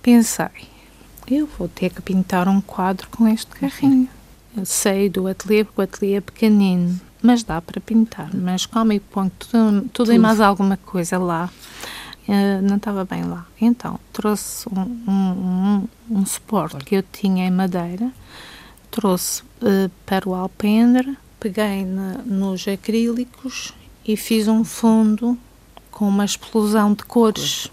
pensei 0.00 0.72
eu 1.30 1.48
vou 1.58 1.68
ter 1.68 1.90
que 1.90 2.02
pintar 2.02 2.48
um 2.48 2.60
quadro 2.60 3.08
com 3.10 3.26
este 3.26 3.46
carrinho. 3.46 4.08
Sei 4.64 5.08
do 5.08 5.26
ateliê, 5.26 5.64
porque 5.64 5.80
o 5.80 5.84
ateliê 5.84 6.14
é 6.16 6.20
pequenino, 6.20 7.00
mas 7.22 7.42
dá 7.42 7.60
para 7.60 7.80
pintar. 7.80 8.30
Mas 8.34 8.66
como 8.66 8.92
eu 8.92 9.00
ponho 9.00 9.30
tudo, 9.38 9.88
tudo, 9.92 10.12
e 10.12 10.18
mais 10.18 10.40
alguma 10.40 10.76
coisa 10.76 11.18
lá, 11.18 11.50
uh, 12.28 12.62
não 12.62 12.76
estava 12.76 13.04
bem 13.04 13.24
lá. 13.24 13.46
Então, 13.60 13.98
trouxe 14.12 14.68
um, 14.68 14.80
um, 15.10 15.88
um, 16.10 16.18
um 16.18 16.26
suporte 16.26 16.84
que 16.84 16.96
eu 16.96 17.02
tinha 17.02 17.46
em 17.46 17.50
madeira, 17.50 18.10
trouxe 18.90 19.42
uh, 19.42 19.90
para 20.04 20.28
o 20.28 20.34
alpendre, 20.34 21.16
peguei 21.40 21.84
na, 21.84 22.18
nos 22.18 22.66
acrílicos 22.68 23.72
e 24.06 24.16
fiz 24.16 24.48
um 24.48 24.64
fundo 24.64 25.38
com 25.90 26.08
uma 26.08 26.24
explosão 26.24 26.94
de 26.94 27.04
cores, 27.04 27.70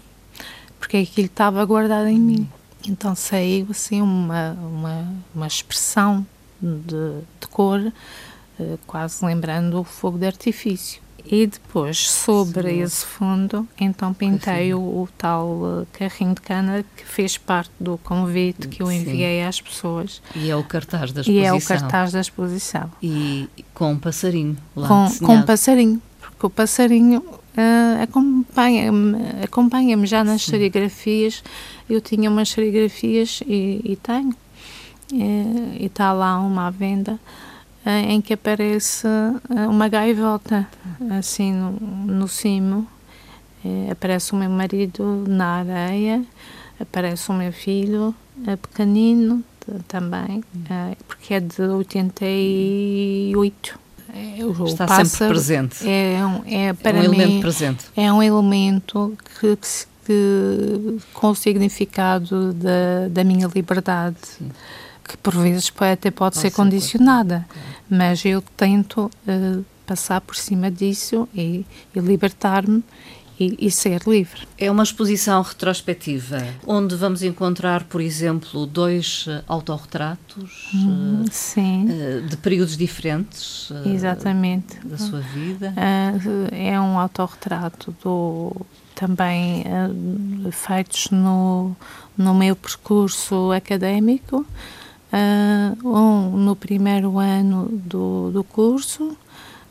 porque 0.78 0.98
aquilo 0.98 1.26
estava 1.26 1.64
guardado 1.64 2.08
em 2.08 2.18
mim. 2.18 2.48
Então 2.86 3.14
saiu 3.14 3.66
assim 3.70 4.00
uma, 4.00 4.52
uma, 4.52 5.14
uma 5.34 5.46
expressão 5.46 6.26
de, 6.60 7.20
de 7.40 7.48
cor, 7.48 7.80
uh, 7.80 8.78
quase 8.86 9.24
lembrando 9.24 9.80
o 9.80 9.84
fogo 9.84 10.18
de 10.18 10.26
artifício. 10.26 11.00
E 11.24 11.46
depois, 11.46 12.10
sobre 12.10 12.70
Sim. 12.70 12.82
esse 12.82 13.04
fundo, 13.04 13.68
então 13.78 14.12
pintei 14.12 14.72
o, 14.74 14.80
o, 14.80 15.08
tal 15.18 15.46
uh, 15.48 15.86
carrinho 15.92 16.34
de 16.34 16.40
cana 16.40 16.84
que 16.96 17.04
fez 17.04 17.36
parte 17.36 17.70
do 17.78 17.98
convite 17.98 18.68
que 18.68 18.82
eu 18.82 18.90
enviei 18.90 19.40
Sim. 19.40 19.46
às 19.46 19.60
pessoas. 19.60 20.22
E 20.34 20.50
é 20.50 20.56
o 20.56 20.64
cartaz 20.64 21.12
da 21.12 21.20
exposição. 21.20 21.42
E 21.42 21.46
é 21.46 21.52
o 21.52 21.60
cartaz 21.60 22.12
da 22.12 22.20
exposição. 22.20 22.90
E 23.02 23.48
com 23.74 23.92
um 23.92 23.98
passarinho 23.98 24.56
lá 24.74 24.88
Com, 24.88 25.26
com 25.26 25.34
um 25.36 25.42
passarinho, 25.42 26.02
porque 26.20 26.46
o 26.46 26.50
passarinho 26.50 27.20
uh, 27.20 28.02
acompanha-me 28.02 29.44
acompanha 29.44 30.06
já 30.06 30.24
nas 30.24 30.42
Sim. 30.42 30.52
serigrafias. 30.52 31.42
Eu 31.88 32.00
tinha 32.00 32.30
umas 32.30 32.48
serigrafias 32.48 33.42
e, 33.46 33.80
e 33.84 33.96
tenho, 33.96 34.34
e 35.12 35.86
está 35.86 36.12
lá 36.12 36.38
uma 36.38 36.70
venda 36.70 37.18
uh, 37.84 37.90
em 38.08 38.20
que 38.20 38.34
aparece 38.34 39.06
uh, 39.06 39.68
uma 39.68 39.88
gaivota 39.88 40.68
assim 41.18 41.52
no, 41.52 41.72
no 41.72 42.28
cimo. 42.28 42.86
aparece 43.90 44.32
o 44.32 44.36
meu 44.36 44.50
marido 44.50 45.24
na 45.28 45.56
areia, 45.56 46.24
aparece 46.78 47.30
o 47.30 47.34
meu 47.34 47.52
filho 47.52 48.14
pequenino 48.62 49.44
também, 49.86 50.42
porque 51.06 51.34
é 51.34 51.40
de 51.40 51.60
88 51.60 53.78
é, 54.14 54.44
o 54.44 54.64
Está 54.64 54.86
pássaro 54.86 55.08
sempre 55.08 55.28
presente. 55.28 55.88
É, 55.88 56.24
um, 56.24 56.42
é, 56.46 56.72
para 56.72 56.98
é 56.98 57.00
um 57.00 57.10
mim, 57.10 57.16
elemento 57.16 57.40
presente. 57.40 57.84
É 57.96 58.12
um 58.12 58.22
elemento 58.22 59.16
que, 59.40 59.56
que, 59.56 59.86
que 60.06 60.98
com 61.12 61.28
o 61.28 61.34
significado 61.34 62.52
da, 62.52 63.08
da 63.10 63.24
minha 63.24 63.48
liberdade, 63.54 64.16
Sim. 64.22 64.50
Que 65.10 65.16
por 65.16 65.34
vezes 65.36 65.72
até 65.80 66.08
pode, 66.10 66.36
ser, 66.36 66.42
ser 66.42 66.50
condicionada, 66.52 67.44
mas 67.88 68.24
eu 68.24 68.40
tento 68.56 69.10
uh, 69.26 69.64
passar 69.84 70.20
por 70.20 70.36
cima 70.36 70.70
disso 70.70 71.28
e, 71.34 71.66
e 71.92 71.98
libertar-me 71.98 72.84
e, 73.40 73.56
e, 73.58 73.70
ser 73.70 74.02
livre. 74.06 74.46
É 74.56 74.70
uma 74.70 74.84
exposição 74.84 75.42
retrospectiva, 75.42 76.46
onde 76.64 76.94
vamos 76.94 77.22
encontrar, 77.22 77.82
por 77.84 78.00
exemplo, 78.00 78.66
dois 78.66 79.26
uh, 79.26 79.42
autorretratos 79.48 80.68
hum, 80.74 81.24
uh, 81.24 82.28
de 82.28 82.36
períodos 82.36 82.76
diferentes 82.76 83.70
uh, 83.70 83.88
Exatamente. 83.88 84.78
da 84.84 84.98
sua 84.98 85.20
vida. 85.20 85.74
é 86.52 86.78
um 86.78 86.98
autorretrato 86.98 87.96
do, 88.04 88.54
também 88.94 89.64
feitos 90.52 91.08
no, 91.10 91.74
no 92.16 92.34
meu 92.34 92.54
percurso 92.54 93.50
académico, 93.50 94.46
um 95.84 96.36
no 96.36 96.54
primeiro 96.54 97.18
ano 97.18 97.68
do, 97.70 98.30
do 98.30 98.44
curso 98.44 99.16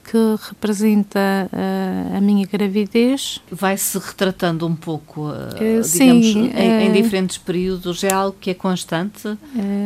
que 0.09 0.17
representa 0.47 1.19
uh, 1.53 2.17
a 2.17 2.19
minha 2.19 2.47
gravidez. 2.47 3.39
Vai-se 3.51 3.95
retratando 3.99 4.65
um 4.65 4.75
pouco, 4.75 5.29
uh, 5.29 5.33
uh, 5.33 5.81
digamos, 5.83 6.25
em, 6.25 6.87
em, 6.87 6.91
diferentes 6.91 7.37
períodos, 7.37 8.03
é 8.03 8.11
algo 8.11 8.35
que 8.41 8.49
é 8.49 8.55
constante, 8.55 9.37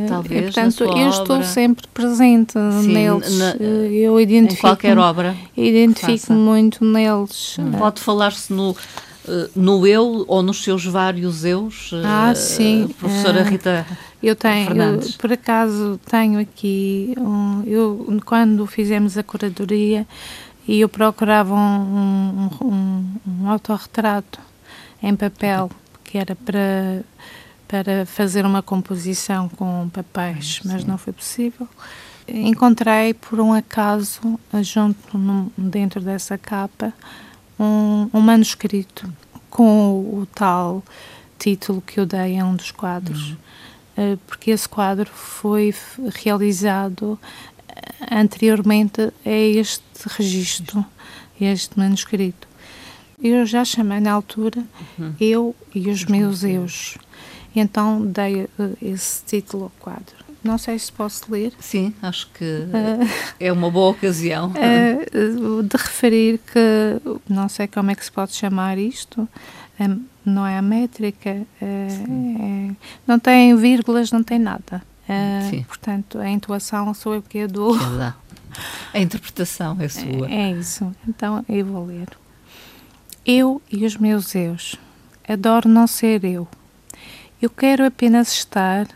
talvez, 0.08 0.46
portanto, 0.46 0.84
eu 0.86 0.90
obra. 0.90 1.10
estou 1.10 1.44
sempre 1.44 1.86
presente 1.94 2.54
Sim, 2.54 2.94
neles. 2.94 3.38
Na, 3.38 3.56
eu 3.58 4.18
identifico, 4.18 4.66
em 4.66 4.70
qualquer 4.70 4.98
obra. 4.98 5.36
Identifico 5.58 6.32
muito 6.32 6.86
neles. 6.86 7.58
Hum. 7.60 7.74
Pode 7.78 8.00
falar-se 8.00 8.54
no 8.54 8.74
no 9.56 9.86
eu 9.88 10.26
ou 10.28 10.42
nos 10.42 10.64
seus 10.64 10.86
vários 10.86 11.46
eus? 11.46 11.92
Ah, 12.04 12.34
sim. 12.36 12.88
Professora 13.00 13.44
Rita 13.44 13.86
eu 14.24 14.38
tenho, 14.38 14.82
eu, 14.82 15.00
por 15.20 15.34
acaso 15.34 16.00
tenho 16.06 16.40
aqui, 16.40 17.14
um, 17.18 17.62
eu 17.66 18.22
quando 18.26 18.66
fizemos 18.66 19.18
a 19.18 19.24
curadoria 19.24 20.08
e 20.66 20.80
eu 20.80 20.88
procurava 20.88 21.54
um, 21.54 22.50
um, 22.62 23.06
um 23.28 23.50
autorretrato 23.50 24.40
em 25.02 25.14
papel, 25.14 25.70
que 26.06 26.18
era 26.18 26.38
para, 26.38 27.04
para 27.68 28.06
fazer 28.06 28.46
uma 28.46 28.62
composição 28.62 29.50
com 29.50 29.90
papéis, 29.90 30.62
mas 30.64 30.86
não 30.86 30.98
foi 30.98 31.12
possível. 31.12 31.68
Encontrei, 32.26 33.14
por 33.14 33.42
um 33.42 33.52
acaso, 33.52 34.40
junto 34.62 35.18
no, 35.18 35.52
dentro 35.58 36.00
dessa 36.00 36.38
capa, 36.38 36.94
um, 37.60 38.10
um 38.14 38.22
manuscrito 38.22 39.12
com 39.50 39.92
o, 39.92 40.22
o, 40.22 40.26
tal 40.26 40.84
título 41.38 41.82
que 41.82 42.00
eu 42.00 42.06
dei 42.06 42.40
a 42.40 42.46
um 42.46 42.56
dos 42.56 42.72
quadros. 42.72 43.32
Uhum. 43.32 43.38
Eh, 43.98 44.18
porque 44.26 44.52
esse 44.52 44.68
quadro 44.68 45.10
foi 45.12 45.74
realizado 46.16 47.20
eh, 47.68 48.16
anteriormente 48.16 49.02
a 49.26 49.30
este 49.30 49.84
registro, 50.18 50.80
a 51.40 51.44
este 51.44 51.78
manuscrito. 51.78 52.48
Eu 53.22 53.46
já 53.46 53.64
chamei 53.64 54.00
na 54.00 54.12
altura 54.12 54.64
uhum. 54.98 55.16
Eu 55.20 55.56
e 55.74 55.90
os 55.90 56.04
meus 56.06 56.44
eus. 56.44 56.98
Então 57.56 58.06
dei 58.06 58.44
uh, 58.44 58.78
esse 58.82 59.24
título 59.24 59.66
ao 59.66 59.72
quadro. 59.80 60.23
Não 60.44 60.58
sei 60.58 60.78
se 60.78 60.92
posso 60.92 61.32
ler. 61.32 61.54
Sim, 61.60 61.94
acho 62.02 62.30
que 62.32 62.44
uh, 62.44 63.10
é 63.40 63.52
uma 63.52 63.72
boa 63.72 63.92
ocasião. 63.92 64.52
Uh, 64.52 65.64
de 65.64 65.78
referir 65.78 66.40
que, 66.40 67.02
não 67.30 67.48
sei 67.48 67.68
como 67.68 67.92
é 67.92 67.96
que 67.96 68.04
se 68.04 68.12
pode 68.12 68.34
chamar 68.34 68.78
isto, 68.78 69.28
não 70.26 70.46
é 70.46 70.58
a 70.58 70.62
métrica, 70.62 71.30
é, 71.30 71.46
é, 71.62 72.72
não 73.06 73.20
tem 73.20 73.56
vírgulas, 73.56 74.12
não 74.12 74.24
tem 74.24 74.40
nada. 74.40 74.82
É, 75.08 75.64
portanto, 75.68 76.18
a 76.20 76.30
intuação 76.30 76.94
sou 76.94 77.16
eu 77.16 77.22
que 77.22 77.40
a 77.40 77.48
dou. 77.48 77.76
A 78.94 79.00
interpretação 79.00 79.76
é 79.80 79.90
sua. 79.90 80.30
É, 80.30 80.52
é 80.52 80.52
isso. 80.52 80.96
Então, 81.08 81.44
eu 81.50 81.66
vou 81.66 81.86
ler. 81.86 82.08
Eu 83.26 83.62
e 83.72 83.86
os 83.86 83.98
meus 83.98 84.36
eus. 84.36 84.76
Adoro 85.28 85.68
não 85.68 85.88
ser 85.88 86.24
eu. 86.24 86.48
Eu 87.42 87.50
quero 87.50 87.86
apenas 87.86 88.32
estar 88.32 88.88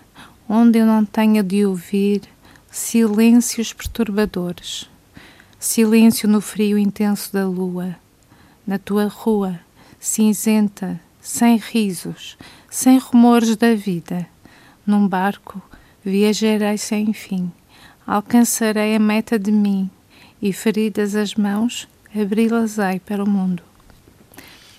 onde 0.49 0.79
eu 0.79 0.85
não 0.85 1.03
tenha 1.03 1.43
de 1.43 1.65
ouvir 1.65 2.21
silêncios 2.71 3.73
perturbadores. 3.73 4.89
Silêncio 5.59 6.29
no 6.29 6.39
frio 6.39 6.77
intenso 6.77 7.33
da 7.33 7.47
lua, 7.47 7.95
na 8.65 8.77
tua 8.77 9.07
rua, 9.07 9.59
cinzenta, 9.99 10.99
sem 11.19 11.57
risos, 11.57 12.37
sem 12.69 12.97
rumores 12.99 13.55
da 13.55 13.73
vida. 13.73 14.27
Num 14.85 15.07
barco 15.07 15.61
viajarei 16.05 16.77
sem 16.77 17.11
fim, 17.11 17.51
alcançarei 18.05 18.95
a 18.95 18.99
meta 18.99 19.37
de 19.37 19.51
mim 19.51 19.89
e, 20.41 20.53
feridas 20.53 21.15
as 21.15 21.35
mãos, 21.35 21.87
abri-las-ei 22.15 22.99
para 22.99 23.23
o 23.23 23.29
mundo. 23.29 23.63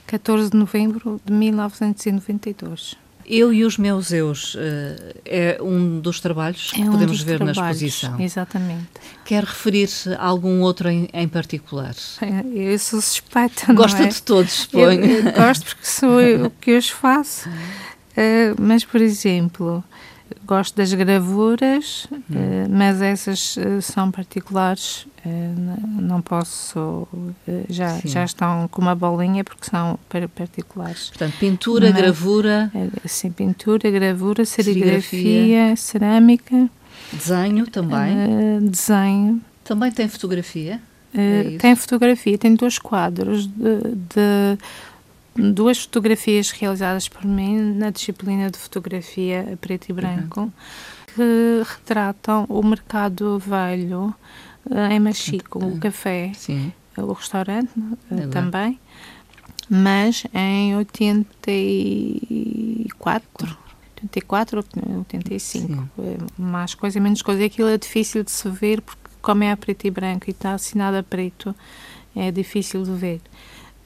14 0.07 0.51
de 0.51 0.57
novembro 0.57 1.21
de 1.23 1.33
1992. 1.33 3.08
Eu 3.31 3.53
e 3.53 3.63
os 3.63 3.77
meus 3.77 4.11
eus 4.11 4.55
uh, 4.55 4.59
é 5.27 5.59
um 5.61 6.01
dos 6.01 6.19
trabalhos 6.19 6.71
que 6.73 6.81
é 6.81 6.85
um 6.87 6.93
podemos 6.93 7.21
ver 7.21 7.37
trabalhos, 7.37 7.59
na 7.59 7.71
exposição. 7.71 8.21
Exatamente. 8.21 8.87
Quer 9.27 9.45
referir-se 9.45 10.15
a 10.15 10.25
algum 10.25 10.63
outro 10.63 10.89
em, 10.89 11.11
em 11.13 11.29
particular? 11.29 11.95
É, 12.23 12.45
eu 12.55 12.79
sou 12.79 13.03
suspeita, 13.03 13.75
Gosta 13.75 14.05
é? 14.05 14.07
de 14.07 14.23
todos, 14.23 14.53
suponho. 14.53 15.05
Eu, 15.05 15.25
eu 15.27 15.33
gosto 15.33 15.67
porque 15.67 15.87
sou 15.87 16.21
eu 16.23 16.47
o 16.47 16.51
que 16.51 16.77
os 16.79 16.89
faço. 16.89 17.51
Uh, 17.51 18.57
mas, 18.59 18.83
por 18.83 19.01
exemplo, 19.01 19.85
gosto 20.47 20.77
das 20.77 20.93
gravuras, 20.93 22.07
hum. 22.11 22.17
uh, 22.17 22.69
mas 22.71 23.03
essas 23.03 23.57
uh, 23.57 23.83
são 23.83 24.11
particulares, 24.11 25.07
uh, 25.25 26.01
não 26.01 26.23
posso, 26.23 27.07
já, 27.69 28.01
já 28.05 28.25
estão 28.25 28.69
com 28.69 28.81
uma 28.81 28.95
bolinha 28.95 29.45
porque 29.45 29.67
são 29.69 29.99
particulares. 30.35 31.09
Portanto, 31.09 31.35
pintura, 31.39 31.91
mas, 31.91 31.97
gravura. 31.97 32.73
sim, 33.07 33.31
pintura, 33.31 33.91
gravura, 33.91 34.45
serigrafia, 34.45 35.01
serigrafia 35.01 35.77
cerâmica. 35.77 36.71
Desenho 37.13 37.67
também. 37.67 38.61
desenho. 38.63 39.41
Também 39.65 39.91
tem 39.93 40.09
fotografia? 40.09 40.81
É 41.15 41.57
tem 41.59 41.75
fotografia, 41.75 42.37
tem 42.37 42.55
dois 42.55 42.79
quadros 42.79 43.47
de, 43.47 43.79
de 43.95 44.59
duas 45.39 45.79
fotografias 45.79 46.51
realizadas 46.51 47.09
por 47.09 47.25
mim 47.25 47.73
na 47.75 47.89
disciplina 47.91 48.51
de 48.51 48.59
fotografia 48.59 49.57
preto 49.61 49.89
e 49.89 49.93
branco 49.93 50.41
uhum. 50.41 50.51
que 51.15 51.63
retratam 51.65 52.45
o 52.49 52.61
mercado 52.63 53.39
velho 53.39 54.13
uh, 54.67 54.91
em 54.91 54.99
Machico, 54.99 55.65
o 55.65 55.79
café, 55.79 56.33
Sim. 56.35 56.73
o 56.97 57.13
restaurante 57.13 57.71
uh, 57.77 58.29
também, 58.31 58.81
mas 59.71 60.25
em 60.35 60.75
84. 60.77 63.57
84 64.03 64.59
ou 64.59 64.65
85, 64.99 65.67
Sim. 65.67 65.89
mais 66.37 66.75
coisa, 66.75 66.99
menos 67.01 67.23
coisa. 67.23 67.45
Aquilo 67.45 67.69
é 67.69 67.77
difícil 67.77 68.25
de 68.25 68.31
se 68.31 68.49
ver 68.49 68.81
porque, 68.81 69.03
como 69.21 69.45
é 69.45 69.51
a 69.51 69.57
preto 69.57 69.87
e 69.87 69.91
branco 69.91 70.27
e 70.29 70.31
está 70.31 70.55
assinado 70.55 70.97
a 70.97 71.03
preto, 71.03 71.55
é 72.15 72.31
difícil 72.31 72.85
de 72.85 72.93
ver. 72.93 73.21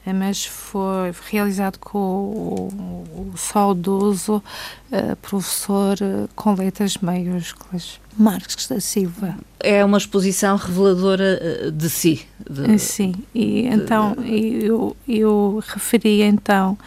É, 0.05 0.11
mas 0.11 0.45
foi 0.45 1.13
realizado 1.31 1.79
com 1.79 1.97
o, 1.97 3.31
o 3.33 3.37
saudoso 3.37 4.43
uh, 4.91 5.15
professor 5.21 5.97
uh, 6.01 6.29
com 6.35 6.53
letras 6.55 6.97
maiúsculas, 6.97 8.01
Marcos 8.17 8.67
da 8.67 8.81
Silva. 8.81 9.37
É 9.61 9.83
uma 9.83 9.97
exposição 9.97 10.57
reveladora 10.57 11.39
eh, 11.41 11.71
de 11.71 11.89
si. 11.89 12.27
De, 12.49 12.77
Sim, 12.77 13.15
e 13.33 13.65
então 13.65 14.13
de... 14.15 14.65
eu, 14.65 14.95
eu 15.07 15.63
referi 15.65 16.21
então, 16.21 16.77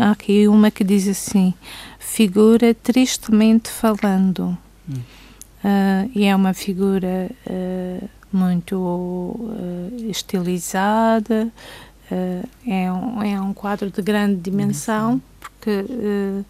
há 0.00 0.10
aqui 0.12 0.48
uma 0.48 0.70
que 0.70 0.82
diz 0.82 1.06
assim, 1.06 1.52
figura 1.98 2.74
tristemente 2.74 3.68
falando. 3.68 4.56
Hum. 4.88 4.94
Uh, 5.62 6.10
e 6.14 6.24
é 6.24 6.34
uma 6.34 6.54
figura 6.54 7.30
muito 8.32 8.76
uh, 8.76 10.10
estilizada, 10.10 11.50
uh, 12.10 12.48
é, 12.66 12.92
um, 12.92 13.22
é 13.22 13.40
um 13.40 13.52
quadro 13.52 13.90
de 13.90 14.00
grande 14.02 14.40
dimensão, 14.40 15.20
porque 15.40 15.70
uh, 15.70 16.44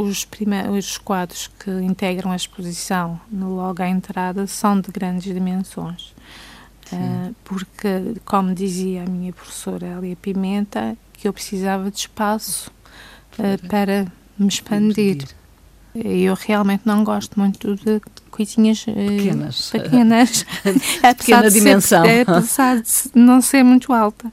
os, 0.00 0.24
primeiros, 0.24 0.98
quadros 0.98 1.48
que 1.58 1.70
integram 1.70 2.30
a 2.32 2.36
exposição 2.36 3.20
logo 3.32 3.82
à 3.82 3.88
entrada 3.88 4.46
são 4.46 4.80
de 4.80 4.90
grandes 4.90 5.32
dimensões. 5.32 6.14
porque, 7.44 8.14
como 8.24 8.54
dizia 8.54 9.02
a 9.02 9.06
minha 9.06 9.32
professora 9.32 9.86
Elia 9.98 10.16
Pimenta, 10.16 10.96
que 11.12 11.26
eu 11.26 11.32
precisava 11.32 11.90
de 11.90 11.98
espaço 11.98 12.70
para 13.68 14.06
me 14.38 14.48
expandir. 14.48 15.39
Eu 15.94 16.34
realmente 16.34 16.82
não 16.84 17.02
gosto 17.02 17.38
muito 17.38 17.74
de 17.74 18.00
coisinhas 18.30 18.84
eh, 18.88 18.94
pequenas, 18.94 19.70
pequenas 19.70 20.46
pequena 21.18 21.50
dimensão, 21.50 22.04
ser, 22.04 22.30
apesar 22.30 22.80
de 22.80 22.90
não 23.14 23.40
ser 23.40 23.62
muito 23.62 23.92
alta. 23.92 24.32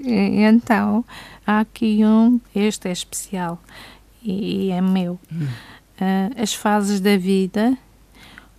Então, 0.00 1.04
há 1.46 1.60
aqui 1.60 2.04
um, 2.04 2.40
este 2.54 2.88
é 2.88 2.92
especial 2.92 3.60
e, 4.22 4.70
é 4.70 4.80
meu. 4.80 5.18
Hum. 5.32 5.46
Uh, 6.00 6.42
as 6.42 6.54
fases 6.54 7.00
da 7.00 7.16
vida 7.16 7.76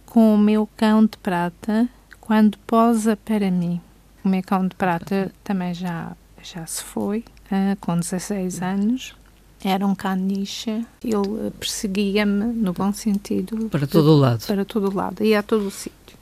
com 0.06 0.36
o 0.36 0.38
meu 0.38 0.70
cão 0.78 1.06
de 1.06 1.18
prata 1.18 1.90
quando 2.22 2.58
posa 2.60 3.18
para 3.18 3.50
mim. 3.50 3.82
O 4.24 4.30
meu 4.30 4.44
cão 4.44 4.68
de 4.68 4.76
prata 4.76 5.32
também 5.44 5.74
já, 5.74 6.16
já 6.42 6.66
se 6.66 6.84
foi, 6.84 7.26
uh, 7.52 7.76
com 7.82 7.98
16 7.98 8.62
anos. 8.62 9.16
Era 9.64 9.88
um 9.88 9.96
caniche, 9.96 10.86
ele 11.04 11.52
perseguia-me 11.58 12.46
no 12.54 12.74
bom 12.74 12.92
sentido. 12.92 13.70
Para 13.70 13.88
todo 13.88 14.12
o 14.12 14.18
lado. 14.18 14.46
Para 14.46 14.66
todo 14.66 14.90
o 14.90 14.94
lado, 14.94 15.24
ia 15.24 15.40
a 15.40 15.44
todo 15.44 15.68
o 15.68 15.72
sítio. 15.72 16.18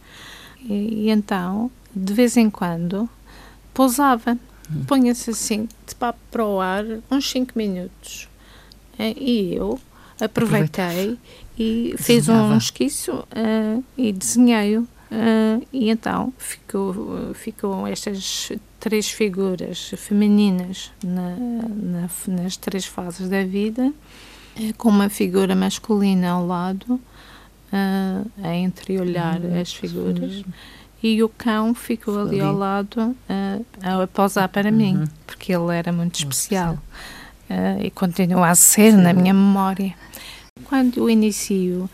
E, 0.64 0.74
e, 0.74 1.10
então, 1.10 1.72
de 1.96 2.14
vez 2.14 2.38
em 2.38 2.50
quando, 2.52 3.10
pousava, 3.74 4.38
hum. 4.72 4.84
punha-se 4.86 5.32
assim, 5.32 5.68
de 5.88 5.96
papo 5.96 6.20
para 6.30 6.46
o 6.46 6.62
ar, 6.62 6.86
uns 7.10 7.30
5 7.32 7.54
minutos. 7.56 8.30
E 9.00 9.56
eu 9.56 9.80
aproveitei 10.20 11.18
e 11.58 11.96
fiz 11.98 12.30
um 12.30 12.56
esquiço 12.56 13.12
uh, 13.14 13.84
e 13.98 14.14
desenhei-o 14.14 14.88
Uh, 15.12 15.68
e 15.74 15.90
então 15.90 16.34
ficou, 16.38 17.34
ficou 17.34 17.86
estas 17.86 18.54
três 18.80 19.12
figuras 19.12 19.94
femininas 19.98 20.90
na, 21.04 21.36
na, 21.36 22.10
nas 22.28 22.56
três 22.56 22.86
fases 22.86 23.28
da 23.28 23.44
vida, 23.44 23.94
eh, 24.58 24.74
com 24.78 24.88
uma 24.88 25.10
figura 25.10 25.54
masculina 25.54 26.32
ao 26.32 26.48
lado, 26.48 26.94
uh, 26.94 28.32
a 28.42 28.56
entreolhar 28.56 29.42
uhum. 29.42 29.62
as 29.62 29.74
figuras, 29.74 30.44
e 31.04 31.22
o 31.22 31.30
cão 31.30 31.76
ficou 31.76 32.20
ali, 32.20 32.40
ali, 32.40 32.42
ao 32.42 32.56
lado 32.56 33.16
uh, 33.30 33.66
a 33.82 34.08
posar 34.08 34.50
para 34.50 34.70
uhum. 34.70 34.76
mim, 34.76 35.04
porque 35.28 35.54
ele 35.54 35.76
era 35.76 35.92
muito 35.92 36.16
especial. 36.16 36.78
Uh, 37.50 37.84
e 37.84 37.92
continua 37.92 38.50
a 38.50 38.56
ser 38.56 38.92
Sim. 38.92 39.02
na 39.02 39.14
minha 39.14 39.34
memória. 39.34 39.94
Quando 40.64 41.02
eu 41.02 41.10
inicio 41.10 41.90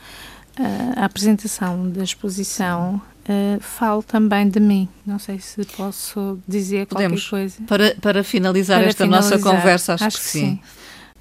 a 0.95 1.05
apresentação 1.05 1.89
da 1.89 2.03
exposição, 2.03 3.01
uh, 3.27 3.59
falo 3.61 4.01
também 4.01 4.49
de 4.49 4.59
mim. 4.59 4.89
Não 5.05 5.19
sei 5.19 5.39
se 5.39 5.63
posso 5.65 6.39
dizer 6.47 6.87
Podemos, 6.87 7.27
qualquer 7.27 7.49
coisa. 7.49 7.63
Para, 7.67 7.95
para 8.01 8.23
finalizar 8.23 8.79
para 8.79 8.89
esta 8.89 9.03
finalizar, 9.03 9.39
nossa 9.39 9.43
conversa, 9.43 9.93
acho, 9.93 10.05
acho 10.05 10.17
que, 10.17 10.23
que 10.23 10.29
sim. 10.29 10.39
sim. 10.39 10.59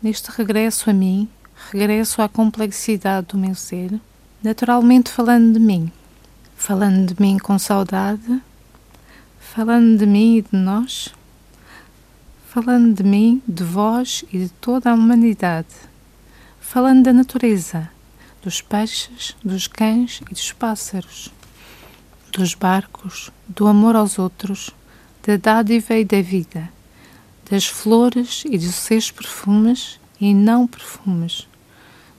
Neste 0.03 0.30
regresso 0.30 0.89
a 0.91 0.93
mim, 0.93 1.28
regresso 1.72 2.22
à 2.22 2.28
complexidade 2.28 3.28
do 3.28 3.39
meu 3.39 3.55
ser, 3.55 4.01
naturalmente 4.43 5.11
falando 5.11 5.55
de 5.55 5.61
mim. 5.61 5.91
Falando 6.57 7.12
de 7.12 7.20
mim 7.20 7.37
com 7.37 7.59
saudade, 7.59 8.41
falando 9.39 9.99
de 9.99 10.07
mim 10.07 10.39
e 10.39 10.43
de 10.43 10.57
nós, 10.57 11.12
falando 12.49 12.95
de 12.95 13.05
mim, 13.05 13.43
de 13.47 13.62
vós 13.62 14.24
e 14.32 14.39
de 14.39 14.49
toda 14.49 14.91
a 14.91 14.95
humanidade, 14.95 15.68
falando 16.59 17.05
da 17.05 17.12
natureza, 17.12 17.91
dos 18.47 18.61
peixes, 18.61 19.34
dos 19.44 19.66
cães 19.66 20.20
e 20.30 20.32
dos 20.32 20.53
pássaros, 20.53 21.32
dos 22.30 22.55
barcos, 22.55 23.28
do 23.49 23.66
amor 23.66 23.97
aos 23.97 24.20
outros, 24.20 24.70
da 25.26 25.36
dádiva 25.36 25.94
e 25.94 26.05
da 26.05 26.22
vida, 26.22 26.68
das 27.51 27.66
flores 27.66 28.44
e 28.47 28.57
dos 28.57 28.76
seus 28.76 29.11
perfumes 29.11 29.99
e 30.20 30.32
não 30.32 30.64
perfumes, 30.64 31.49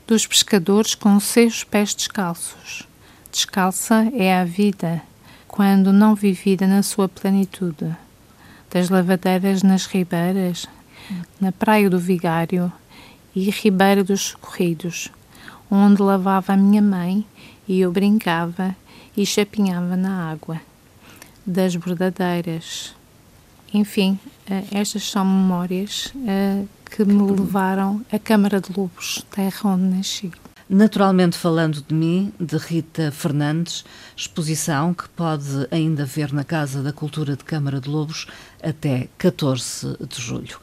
dos 0.05 0.27
pescadores 0.27 0.95
com 0.95 1.17
seus 1.17 1.63
pés 1.63 1.95
descalços. 1.95 2.85
Descalça 3.31 4.11
é 4.13 4.37
a 4.37 4.43
vida, 4.43 5.01
quando 5.47 5.93
não 5.93 6.13
vivida 6.13 6.67
na 6.67 6.83
sua 6.83 7.07
plenitude. 7.07 7.95
Das 8.69 8.89
lavadeiras 8.89 9.63
nas 9.63 9.85
ribeiras, 9.85 10.67
na 11.39 11.53
praia 11.53 11.89
do 11.89 11.97
Vigário 11.97 12.69
e 13.33 13.49
Ribeira 13.49 14.03
dos 14.03 14.23
Socorridos, 14.23 15.09
onde 15.69 16.01
lavava 16.01 16.53
a 16.53 16.57
minha 16.57 16.81
mãe 16.81 17.25
e 17.67 17.79
eu 17.81 17.91
brincava 17.91 18.75
e 19.15 19.25
chapinhava 19.25 19.95
na 19.95 20.31
água, 20.31 20.61
das 21.45 21.75
bordadeiras. 21.75 22.95
Enfim, 23.73 24.19
eh, 24.49 24.63
estas 24.71 25.09
são 25.09 25.25
memórias 25.25 26.13
eh, 26.25 26.63
que 26.89 27.03
me 27.03 27.31
levaram 27.31 28.05
à 28.11 28.19
Câmara 28.19 28.61
de 28.61 28.71
Lobos, 28.75 29.25
terra 29.31 29.71
onde 29.71 29.83
nasci. 29.83 30.31
Naturalmente 30.69 31.37
falando 31.37 31.81
de 31.81 31.93
mim, 31.93 32.33
de 32.39 32.57
Rita 32.57 33.09
Fernandes, 33.11 33.85
exposição 34.15 34.93
que 34.93 35.07
pode 35.09 35.67
ainda 35.71 36.05
ver 36.05 36.33
na 36.33 36.43
Casa 36.43 36.83
da 36.83 36.91
Cultura 36.91 37.37
de 37.37 37.43
Câmara 37.43 37.79
de 37.79 37.89
Lobos 37.89 38.27
até 38.61 39.07
14 39.17 39.97
de 40.07 40.21
julho. 40.21 40.59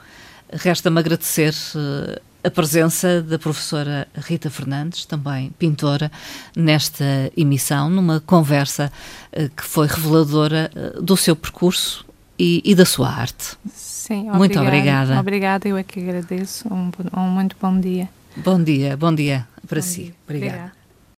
Resta-me 0.52 0.98
agradecer 0.98 1.54
eh, 1.74 2.20
a 2.44 2.50
presença 2.50 3.22
da 3.22 3.38
professora 3.38 4.06
Rita 4.14 4.50
Fernandes, 4.50 5.06
também 5.06 5.50
pintora, 5.58 6.12
nesta 6.54 7.04
emissão, 7.36 7.88
numa 7.88 8.20
conversa 8.20 8.92
uh, 9.32 9.48
que 9.48 9.64
foi 9.64 9.86
reveladora 9.86 10.70
uh, 10.74 11.02
do 11.02 11.16
seu 11.16 11.34
percurso 11.34 12.04
e, 12.38 12.60
e, 12.64 12.74
da 12.74 12.84
sua 12.84 13.08
arte. 13.08 13.56
Sim, 13.72 14.30
muito 14.30 14.60
obrigada. 14.60 15.18
Obrigada, 15.18 15.68
eu 15.68 15.76
é 15.76 15.82
que 15.82 16.00
agradeço. 16.00 16.68
Um, 16.68 16.90
um 17.16 17.28
muito 17.28 17.56
bom 17.60 17.80
dia. 17.80 18.08
Bom 18.36 18.62
dia, 18.62 18.96
bom 18.96 19.14
dia 19.14 19.46
para 19.66 19.80
bom 19.80 19.86
si. 19.86 20.02
Dia. 20.02 20.14
Obrigada. 20.26 20.52
Obrigada. 20.52 20.83